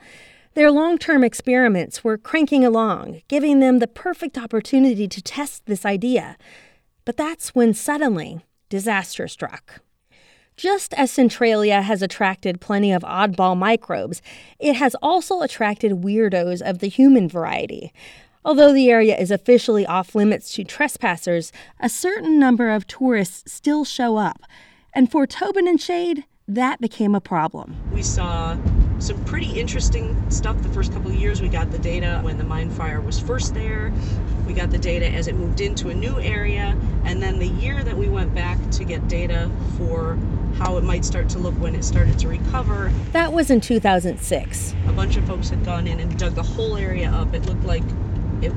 Their 0.55 0.71
long 0.71 0.99
term 0.99 1.23
experiments 1.23 2.03
were 2.03 2.19
cranking 2.19 2.65
along, 2.65 3.23
giving 3.29 3.61
them 3.61 3.79
the 3.79 3.87
perfect 3.87 4.37
opportunity 4.37 5.07
to 5.09 5.23
test 5.23 5.67
this 5.67 5.87
idea. 5.87 6.37
But 7.05 7.17
that's 7.17 7.55
when 7.55 7.73
suddenly 7.73 8.41
disaster 8.69 9.29
struck. 9.29 9.81
Just 10.59 10.93
as 10.95 11.13
Centralia 11.13 11.83
has 11.83 12.03
attracted 12.03 12.61
plenty 12.61 12.91
of 12.91 13.03
oddball 13.03 13.57
microbes, 13.57 14.21
it 14.59 14.75
has 14.75 14.97
also 14.97 15.41
attracted 15.41 16.03
weirdos 16.03 16.61
of 16.61 16.81
the 16.81 16.89
human 16.89 17.29
variety. 17.29 17.93
Although 18.45 18.73
the 18.73 18.91
area 18.91 19.17
is 19.17 19.31
officially 19.31 19.87
off 19.87 20.17
limits 20.17 20.53
to 20.55 20.65
trespassers, 20.65 21.53
a 21.79 21.89
certain 21.89 22.41
number 22.41 22.71
of 22.71 22.89
tourists 22.89 23.53
still 23.53 23.85
show 23.85 24.17
up. 24.17 24.43
And 24.93 25.09
for 25.09 25.29
Tobin 25.29 25.69
and 25.69 25.81
Shade, 25.81 26.25
that 26.49 26.81
became 26.81 27.15
a 27.15 27.21
problem. 27.21 27.77
We 27.93 28.03
saw 28.03 28.57
some 28.99 29.25
pretty 29.27 29.61
interesting 29.61 30.29
stuff 30.29 30.61
the 30.63 30.71
first 30.71 30.93
couple 30.93 31.13
of 31.13 31.17
years. 31.17 31.41
We 31.41 31.51
got 31.51 31.71
the 31.71 31.79
data 31.79 32.19
when 32.23 32.37
the 32.37 32.43
mine 32.43 32.71
fire 32.71 33.01
was 33.01 33.21
first 33.21 33.55
there. 33.55 33.93
We 34.45 34.55
got 34.55 34.71
the 34.71 34.79
data 34.79 35.09
as 35.09 35.29
it 35.29 35.37
moved 35.37 35.61
into 35.61 35.91
a 35.91 35.95
new 35.95 36.19
area. 36.19 36.77
And 37.05 37.23
then 37.23 37.39
the 37.39 37.47
year 37.47 37.85
that 37.85 37.97
we 37.97 38.09
went 38.09 38.35
back 38.35 38.59
to 38.73 38.85
get 38.85 39.07
data 39.07 39.49
for 39.77 40.19
how 40.55 40.77
it 40.77 40.85
might 40.85 41.05
start 41.05 41.29
to 41.31 41.39
look 41.39 41.55
when 41.55 41.75
it 41.75 41.85
started 41.85 42.19
to 42.21 42.29
recover. 42.29 42.93
That 43.13 43.33
was 43.33 43.51
in 43.51 43.61
2006. 43.61 44.75
A 44.87 44.93
bunch 44.93 45.17
of 45.17 45.27
folks 45.27 45.51
had 45.51 45.65
gone 45.65 45.87
in 45.87 46.01
and 46.01 46.19
dug 46.19 46.35
the 46.35 46.43
whole 46.43 46.77
area 46.77 47.11
up. 47.11 47.35
It 47.35 47.47
looked 47.47 47.65
like 47.65 47.85
it 48.43 48.53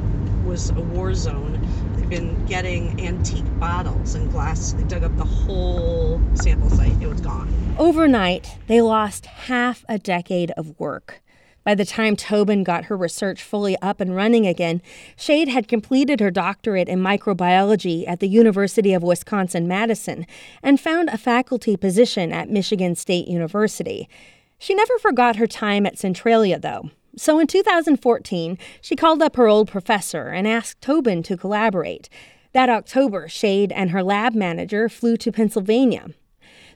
was 0.46 0.70
a 0.72 0.82
war 0.82 1.14
zone. 1.14 1.60
They've 1.96 2.10
been 2.10 2.46
getting 2.46 3.00
antique 3.06 3.46
bottles 3.60 4.16
and 4.16 4.32
glass. 4.32 4.74
They 4.74 4.84
dug 4.84 5.04
up 5.04 5.16
the 5.18 5.24
whole 5.26 6.22
sample 6.34 6.70
site. 6.70 7.00
It 7.02 7.08
was 7.08 7.22
gone. 7.22 7.54
Overnight, 7.78 8.58
they 8.68 8.82
lost 8.82 9.26
half 9.26 9.86
a 9.88 9.98
decade 9.98 10.52
of 10.52 10.80
work. 10.80 11.21
By 11.64 11.76
the 11.76 11.86
time 11.86 12.16
Tobin 12.16 12.64
got 12.64 12.86
her 12.86 12.98
research 12.98 13.44
fully 13.44 13.78
up 13.82 14.02
and 14.02 14.16
running 14.16 14.48
again, 14.48 14.82
Shade 15.16 15.48
had 15.48 15.68
completed 15.68 16.20
her 16.20 16.32
doctorate 16.32 16.90
in 16.90 17.00
microbiology 17.00 18.08
at 18.08 18.20
the 18.20 18.28
University 18.28 18.94
of 18.94 19.04
Wisconsin 19.04 19.68
Madison 19.68 20.26
and 20.64 20.80
found 20.80 21.10
a 21.10 21.18
faculty 21.18 21.78
position 21.78 22.32
at 22.32 22.50
Michigan 22.50 22.96
State 22.96 23.28
University. 23.28 24.10
She 24.58 24.74
never 24.74 24.98
forgot 24.98 25.36
her 25.36 25.48
time 25.48 25.86
at 25.86 26.00
Centralia, 26.00 26.60
though. 26.60 26.90
So 27.16 27.40
in 27.40 27.48
2014, 27.48 28.58
she 28.80 28.96
called 28.96 29.22
up 29.22 29.36
her 29.36 29.48
old 29.48 29.68
professor 29.70 30.30
and 30.30 30.48
asked 30.48 30.82
Tobin 30.82 31.22
to 31.24 31.38
collaborate. 31.38 32.10
That 32.54 32.70
October, 32.70 33.30
Shade 33.30 33.72
and 33.72 33.92
her 33.92 34.04
lab 34.04 34.34
manager 34.34 34.90
flew 34.90 35.16
to 35.18 35.32
Pennsylvania. 35.32 36.08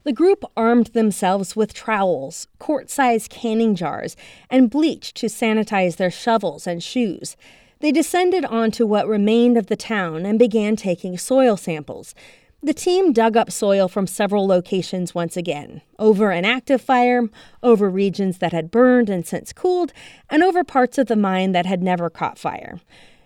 The 0.06 0.14
group 0.14 0.46
armed 0.56 0.88
themselves 0.88 1.56
with 1.56 1.74
trowels, 1.74 2.48
quart 2.60 2.92
sized 2.92 3.32
canning 3.32 3.74
jars, 3.74 4.16
and 4.52 4.70
bleach 4.70 5.16
to 5.16 5.26
sanitize 5.26 5.96
their 5.96 6.12
shovels 6.12 6.68
and 6.68 6.84
shoes. 6.84 7.36
They 7.80 7.92
descended 7.92 8.46
onto 8.46 8.86
what 8.86 9.08
remained 9.08 9.58
of 9.58 9.66
the 9.66 9.76
town 9.76 10.24
and 10.24 10.38
began 10.38 10.76
taking 10.76 11.18
soil 11.18 11.58
samples. 11.58 12.14
The 12.62 12.74
team 12.74 13.14
dug 13.14 13.36
up 13.36 13.52
soil 13.52 13.88
from 13.88 14.06
several 14.06 14.46
locations 14.46 15.16
once 15.16 15.36
again 15.36 15.82
over 15.98 16.30
an 16.30 16.46
active 16.46 16.82
fire, 16.82 17.28
over 17.64 17.90
regions 17.90 18.38
that 18.38 18.54
had 18.54 18.70
burned 18.70 19.10
and 19.10 19.26
since 19.26 19.52
cooled, 19.54 19.92
and 20.30 20.44
over 20.44 20.64
parts 20.64 21.00
of 21.00 21.08
the 21.08 21.16
mine 21.16 21.52
that 21.54 21.66
had 21.66 21.82
never 21.82 22.12
caught 22.12 22.38
fire. 22.38 22.80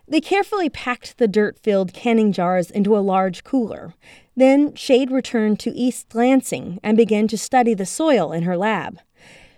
They 0.07 0.21
carefully 0.21 0.69
packed 0.69 1.17
the 1.17 1.27
dirt 1.27 1.59
filled 1.59 1.93
canning 1.93 2.31
jars 2.31 2.71
into 2.71 2.97
a 2.97 2.99
large 2.99 3.43
cooler. 3.43 3.93
Then 4.39 4.73
Shade 4.73 5.11
returned 5.11 5.59
to 5.59 5.71
East 5.71 6.15
Lansing 6.15 6.79
and 6.81 6.95
began 6.95 7.27
to 7.27 7.37
study 7.37 7.73
the 7.73 7.85
soil 7.85 8.31
in 8.31 8.43
her 8.43 8.55
lab. 8.55 8.99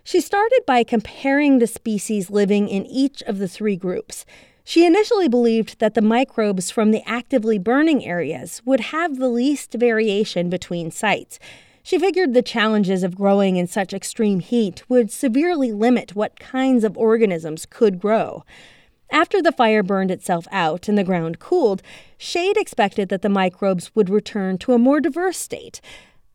She 0.03 0.19
started 0.19 0.63
by 0.65 0.83
comparing 0.83 1.59
the 1.59 1.67
species 1.67 2.31
living 2.31 2.67
in 2.67 2.87
each 2.87 3.21
of 3.27 3.37
the 3.37 3.47
three 3.47 3.75
groups. 3.75 4.25
She 4.63 4.83
initially 4.83 5.27
believed 5.27 5.77
that 5.77 5.93
the 5.93 6.01
microbes 6.01 6.71
from 6.71 6.89
the 6.89 7.03
actively 7.05 7.59
burning 7.59 8.03
areas 8.03 8.63
would 8.65 8.79
have 8.79 9.19
the 9.19 9.29
least 9.29 9.73
variation 9.73 10.49
between 10.49 10.89
sites. 10.89 11.37
She 11.83 11.99
figured 11.99 12.33
the 12.33 12.41
challenges 12.41 13.03
of 13.03 13.15
growing 13.15 13.57
in 13.57 13.67
such 13.67 13.93
extreme 13.93 14.39
heat 14.39 14.81
would 14.89 15.11
severely 15.11 15.71
limit 15.71 16.15
what 16.15 16.39
kinds 16.39 16.83
of 16.83 16.97
organisms 16.97 17.67
could 17.67 17.99
grow. 17.99 18.43
After 19.11 19.41
the 19.41 19.51
fire 19.51 19.83
burned 19.83 20.09
itself 20.09 20.47
out 20.51 20.87
and 20.87 20.97
the 20.97 21.03
ground 21.03 21.39
cooled, 21.39 21.83
Shade 22.17 22.55
expected 22.55 23.09
that 23.09 23.21
the 23.21 23.29
microbes 23.29 23.93
would 23.93 24.09
return 24.09 24.57
to 24.59 24.73
a 24.73 24.79
more 24.79 25.01
diverse 25.01 25.37
state. 25.37 25.81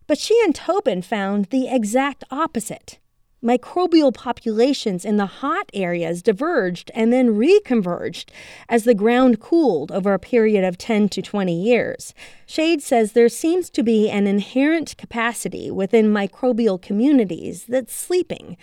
But 0.07 0.19
she 0.19 0.39
and 0.45 0.55
Tobin 0.55 1.01
found 1.01 1.47
the 1.47 1.69
exact 1.69 2.23
opposite. 2.31 2.99
Microbial 3.43 4.13
populations 4.13 5.05
in 5.05 5.17
the 5.17 5.27
hot 5.27 5.71
areas 5.73 6.23
diverged 6.23 6.91
and 6.95 7.13
then 7.13 7.37
reconverged 7.37 8.31
as 8.69 8.85
the 8.85 8.95
ground 8.95 9.41
cooled 9.41 9.93
over 9.93 10.13
a 10.13 10.19
period 10.19 10.65
of 10.65 10.77
10 10.77 11.09
to 11.11 11.23
20 11.23 11.55
years. 11.55 12.13
Shade 12.47 12.83
says 12.83 13.13
there 13.13 13.29
seems 13.29 13.71
to 13.71 13.83
be 13.83 14.11
an 14.11 14.27
inherent 14.27 14.97
capacity 14.97 15.71
within 15.71 16.13
microbial 16.13 16.81
communities 16.81 17.65
that's 17.67 17.95
sleeping. 17.95 18.57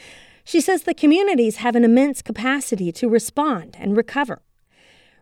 She 0.43 0.61
says 0.61 0.83
the 0.83 0.93
communities 0.93 1.57
have 1.57 1.75
an 1.75 1.83
immense 1.83 2.21
capacity 2.21 2.91
to 2.93 3.09
respond 3.09 3.75
and 3.79 3.95
recover. 3.95 4.41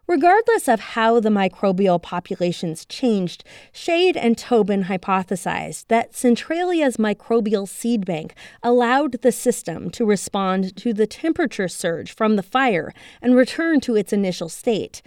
Regardless 0.07 0.67
of 0.67 0.79
how 0.79 1.19
the 1.19 1.29
microbial 1.29 2.01
populations 2.01 2.86
changed, 2.86 3.45
Shade 3.71 4.17
and 4.17 4.38
Tobin 4.38 4.86
hypothesized 4.86 5.86
that 5.88 6.13
Centralia's 6.13 6.97
microbial 6.97 7.65
seed 7.67 8.05
bank 8.05 8.34
allowed 8.62 9.21
the 9.21 9.31
system 9.31 9.89
to 9.91 10.03
respond 10.03 10.75
to 10.77 10.91
the 10.91 11.07
temperature 11.07 11.69
surge 11.69 12.13
from 12.13 12.36
the 12.36 12.43
fire 12.43 12.93
and 13.21 13.36
return 13.36 13.79
to 13.81 13.95
its 13.95 14.12
initial 14.12 14.49
state. 14.49 15.01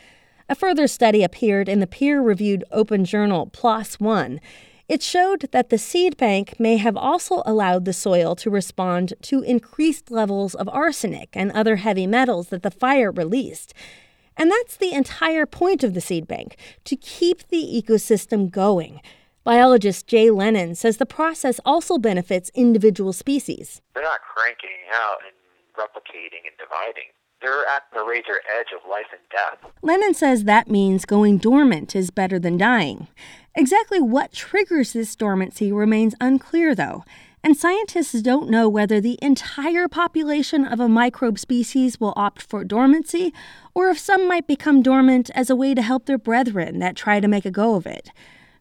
A 0.49 0.55
further 0.55 0.87
study 0.87 1.23
appeared 1.23 1.69
in 1.69 1.81
the 1.81 1.87
peer 1.87 2.23
reviewed 2.23 2.65
open 2.71 3.05
journal 3.05 3.47
PLOS 3.47 4.01
One. 4.01 4.41
It 4.87 5.03
showed 5.03 5.49
that 5.53 5.71
the 5.71 5.79
seed 5.79 6.17
bank 6.19 6.61
may 6.61 6.77
have 6.77 6.97
also 6.97 7.43
allowed 7.47 7.87
the 7.87 7.95
soil 7.95 8.37
to 8.37 8.51
respond 8.51 9.15
to 9.23 9.41
increased 9.41 10.11
levels 10.11 10.55
of 10.55 10.69
arsenic 10.69 11.31
and 11.33 11.51
other 11.53 11.77
heavy 11.77 12.07
metals 12.07 12.49
that 12.49 12.63
the 12.63 12.71
fire 12.71 13.11
released. 13.11 13.73
And 14.37 14.51
that's 14.51 14.77
the 14.77 14.93
entire 14.93 15.47
point 15.47 15.85
of 15.85 15.95
the 15.95 16.03
seed 16.03 16.27
bank 16.27 16.57
to 16.85 16.97
keep 16.97 17.49
the 17.49 17.83
ecosystem 17.83 18.51
going. 18.51 19.01
Biologist 19.43 20.07
Jay 20.07 20.31
Lennon 20.31 20.75
says 20.75 20.99
the 20.99 21.07
process 21.07 21.61
also 21.65 21.97
benefits 21.97 22.51
individual 22.55 23.13
species. 23.13 23.81
They're 23.95 24.03
not 24.03 24.21
cranking 24.21 24.85
out 24.93 25.19
and 25.25 25.35
replicating 25.77 26.45
and 26.45 26.57
dividing. 26.59 27.13
They're 27.45 27.67
at 27.67 27.83
the 27.93 28.03
razor 28.03 28.41
edge 28.59 28.69
of 28.75 28.89
life 28.89 29.05
and 29.13 29.21
death. 29.31 29.71
Lennon 29.83 30.15
says 30.15 30.45
that 30.45 30.71
means 30.71 31.05
going 31.05 31.37
dormant 31.37 31.95
is 31.95 32.11
better 32.11 32.39
than 32.39 32.57
dying. 32.57 33.09
Exactly 33.55 34.01
what 34.01 34.33
triggers 34.33 34.95
this 34.95 35.15
dormancy 35.15 35.71
remains 35.71 36.15
unclear, 36.23 36.75
though, 36.75 37.05
and 37.43 37.55
scientists 37.55 38.23
don't 38.23 38.49
know 38.49 38.67
whether 38.67 38.99
the 38.99 39.19
entire 39.21 39.89
population 39.89 40.65
of 40.65 40.81
a 40.81 40.89
microbe 40.89 41.39
species 41.39 42.01
will 42.01 42.15
opt 42.17 42.41
for 42.41 42.65
dormancy 42.65 43.35
or 43.75 43.91
if 43.91 43.99
some 43.99 44.27
might 44.27 44.47
become 44.47 44.83
dormant 44.83 45.29
as 45.35 45.51
a 45.51 45.57
way 45.57 45.75
to 45.75 45.83
help 45.83 46.07
their 46.07 46.17
brethren 46.17 46.79
that 46.79 46.97
try 46.97 47.21
to 47.21 47.29
make 47.29 47.45
a 47.45 47.51
go 47.51 47.75
of 47.75 47.87
it. 47.87 48.09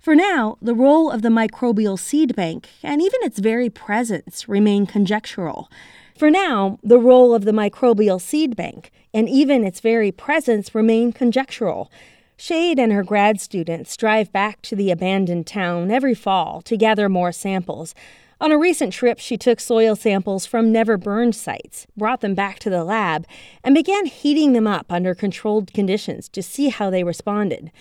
For 0.03 0.15
now, 0.15 0.57
the 0.61 0.75
role 0.75 1.09
of 1.09 1.21
the 1.21 1.29
microbial 1.29 1.97
seed 1.97 2.35
bank 2.35 2.67
and 2.83 3.01
even 3.01 3.21
its 3.23 3.39
very 3.39 3.69
presence 3.69 4.49
remain 4.49 4.85
conjectural. 4.85 5.71
For 6.17 6.29
now, 6.29 6.77
the 6.83 6.99
role 6.99 7.33
of 7.33 7.45
the 7.45 7.53
microbial 7.53 8.19
seed 8.19 8.57
bank 8.57 8.91
and 9.13 9.29
even 9.29 9.63
its 9.63 9.79
very 9.79 10.11
presence 10.11 10.75
remain 10.75 11.13
conjectural. 11.13 11.89
Shade 12.35 12.79
and 12.79 12.91
her 12.91 13.01
grad 13.01 13.39
students 13.39 13.95
drive 13.95 14.29
back 14.33 14.61
to 14.63 14.75
the 14.75 14.91
abandoned 14.91 15.47
town 15.47 15.89
every 15.89 16.15
fall 16.15 16.61
to 16.63 16.75
gather 16.75 17.07
more 17.07 17.31
samples. 17.31 17.95
On 18.41 18.51
a 18.51 18.57
recent 18.57 18.91
trip, 18.91 19.19
she 19.19 19.37
took 19.37 19.61
soil 19.61 19.95
samples 19.95 20.45
from 20.45 20.73
never 20.73 20.97
burned 20.97 21.33
sites, 21.33 21.87
brought 21.95 22.19
them 22.19 22.35
back 22.35 22.59
to 22.59 22.69
the 22.69 22.83
lab, 22.83 23.25
and 23.63 23.73
began 23.73 24.05
heating 24.07 24.51
them 24.51 24.67
up 24.67 24.87
under 24.89 25.15
controlled 25.15 25.71
conditions 25.71 26.27
to 26.27 26.43
see 26.43 26.67
how 26.67 26.89
they 26.89 27.05
responded. 27.05 27.71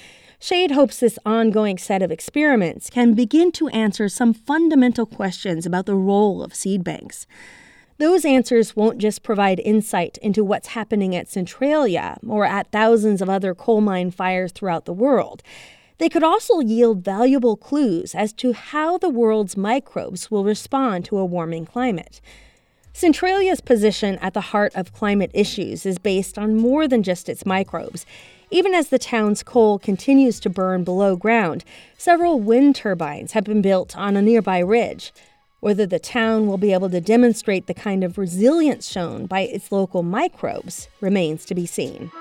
Shade 0.42 0.72
hopes 0.72 0.98
this 0.98 1.20
ongoing 1.24 1.78
set 1.78 2.02
of 2.02 2.11
experiments 2.11 2.90
can 2.90 3.14
begin 3.14 3.52
to 3.52 3.68
answer 3.68 4.09
some 4.09 4.35
fundamental 4.35 5.07
questions 5.07 5.66
about 5.66 5.87
the 5.87 5.94
role 5.94 6.42
of 6.42 6.52
seed 6.52 6.83
banks. 6.83 7.28
Those 7.98 8.24
answers 8.24 8.74
won't 8.74 8.98
just 8.98 9.22
provide 9.22 9.61
insight 9.61 10.18
into 10.18 10.42
what's 10.42 10.74
happening 10.74 11.14
at 11.14 11.28
Centralia 11.28 12.18
or 12.26 12.44
at 12.44 12.72
thousands 12.72 13.22
of 13.22 13.31
other 13.31 13.55
coal 13.55 13.81
mine 13.81 14.11
fires 14.11 14.50
throughout 14.50 14.85
the 14.85 14.92
world. 14.92 15.44
They 15.98 16.09
could 16.09 16.24
also 16.24 16.59
yield 16.59 17.05
valuable 17.05 17.57
clues 17.57 18.12
as 18.12 18.33
to 18.33 18.52
how 18.52 18.98
the 18.98 19.11
world's 19.11 19.57
microbes 19.57 20.28
will 20.28 20.42
respond 20.42 21.05
to 21.05 21.18
a 21.18 21.24
warming 21.24 21.66
climate. 21.66 22.20
Centralia's 22.92 23.61
position 23.61 24.18
at 24.18 24.35
the 24.35 24.40
heart 24.40 24.74
of 24.74 24.92
climate 24.92 25.31
issues 25.33 25.87
is 25.87 25.98
based 25.98 26.37
on 26.37 26.57
more 26.57 26.88
than 26.88 27.05
just 27.05 27.28
its 27.28 27.46
microbes. 27.46 28.05
Even 28.53 28.75
as 28.75 28.88
the 28.88 28.99
town's 28.99 29.43
coal 29.43 29.79
continues 29.79 30.38
to 30.38 30.51
burn 30.51 30.85
below 30.85 31.17
ground, 31.17 31.65
several 31.97 32.38
wind 32.38 32.77
turbines 32.77 33.33
have 33.33 33.45
been 33.45 33.62
built 33.62 33.97
on 33.97 34.15
a 34.15 34.21
nearby 34.21 34.59
ridge. 34.59 35.11
Whether 35.61 35.87
the 35.87 35.99
town 35.99 36.47
will 36.47 36.59
be 36.59 36.75
able 36.75 36.91
to 36.91 37.01
demonstrate 37.01 37.67
the 37.67 37.73
kind 37.73 38.05
of 38.05 38.19
resilience 38.19 38.87
shown 38.87 39.25
by 39.25 39.41
its 39.41 39.73
local 39.73 40.03
microbes 40.03 40.88
remains 41.01 41.47
to 41.47 41.55
be 41.55 41.65
seen. 41.65 42.12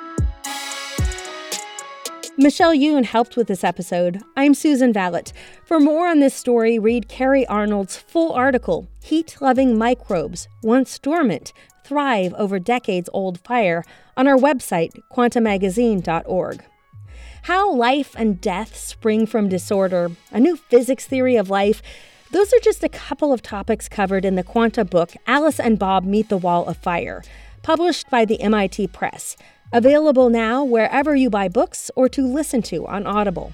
Michelle 2.38 2.74
Yoon 2.74 3.04
helped 3.04 3.36
with 3.36 3.48
this 3.48 3.66
episode. 3.66 4.22
I'm 4.38 4.54
Susan 4.54 4.94
Valot. 4.94 5.34
For 5.66 5.82
more 5.82 6.08
on 6.08 6.22
this 6.22 6.34
story, 6.34 6.80
read 6.80 7.10
Carrie 7.10 7.46
Arnold's 7.48 7.98
full 7.98 8.32
article, 8.32 8.88
Heat 9.04 9.36
Loving 9.42 9.78
Microbes, 9.78 10.48
Once 10.64 10.98
Dormant, 10.98 11.52
Thrive 11.92 12.34
Over 12.38 12.58
Decades 12.58 13.10
Old 13.12 13.38
Fire, 13.42 13.84
on 14.16 14.26
our 14.26 14.38
website, 14.38 14.92
quantamagazine.org. 15.12 16.64
How 17.42 17.76
life 17.76 18.16
and 18.18 18.40
death 18.40 18.78
spring 18.78 19.26
from 19.26 19.50
disorder, 19.50 20.12
a 20.32 20.40
new 20.40 20.56
physics 20.56 21.06
theory 21.06 21.36
of 21.36 21.50
life, 21.50 21.82
those 22.32 22.54
are 22.54 22.60
just 22.64 22.82
a 22.86 22.88
couple 22.88 23.34
of 23.34 23.42
topics 23.42 23.90
covered 23.90 24.24
in 24.24 24.36
the 24.36 24.44
Quanta 24.44 24.86
book 24.86 25.12
Alice 25.28 25.60
and 25.60 25.78
Bob 25.78 26.06
Meet 26.06 26.30
the 26.30 26.38
Wall 26.38 26.66
of 26.66 26.78
Fire, 26.78 27.24
published 27.62 28.10
by 28.10 28.24
the 28.24 28.42
MIT 28.42 28.88
Press. 28.88 29.36
Available 29.74 30.30
now 30.30 30.64
wherever 30.64 31.14
you 31.14 31.30
buy 31.30 31.50
books 31.50 31.92
or 31.98 32.08
to 32.08 32.26
listen 32.26 32.62
to 32.62 32.88
on 32.88 33.06
Audible. 33.06 33.54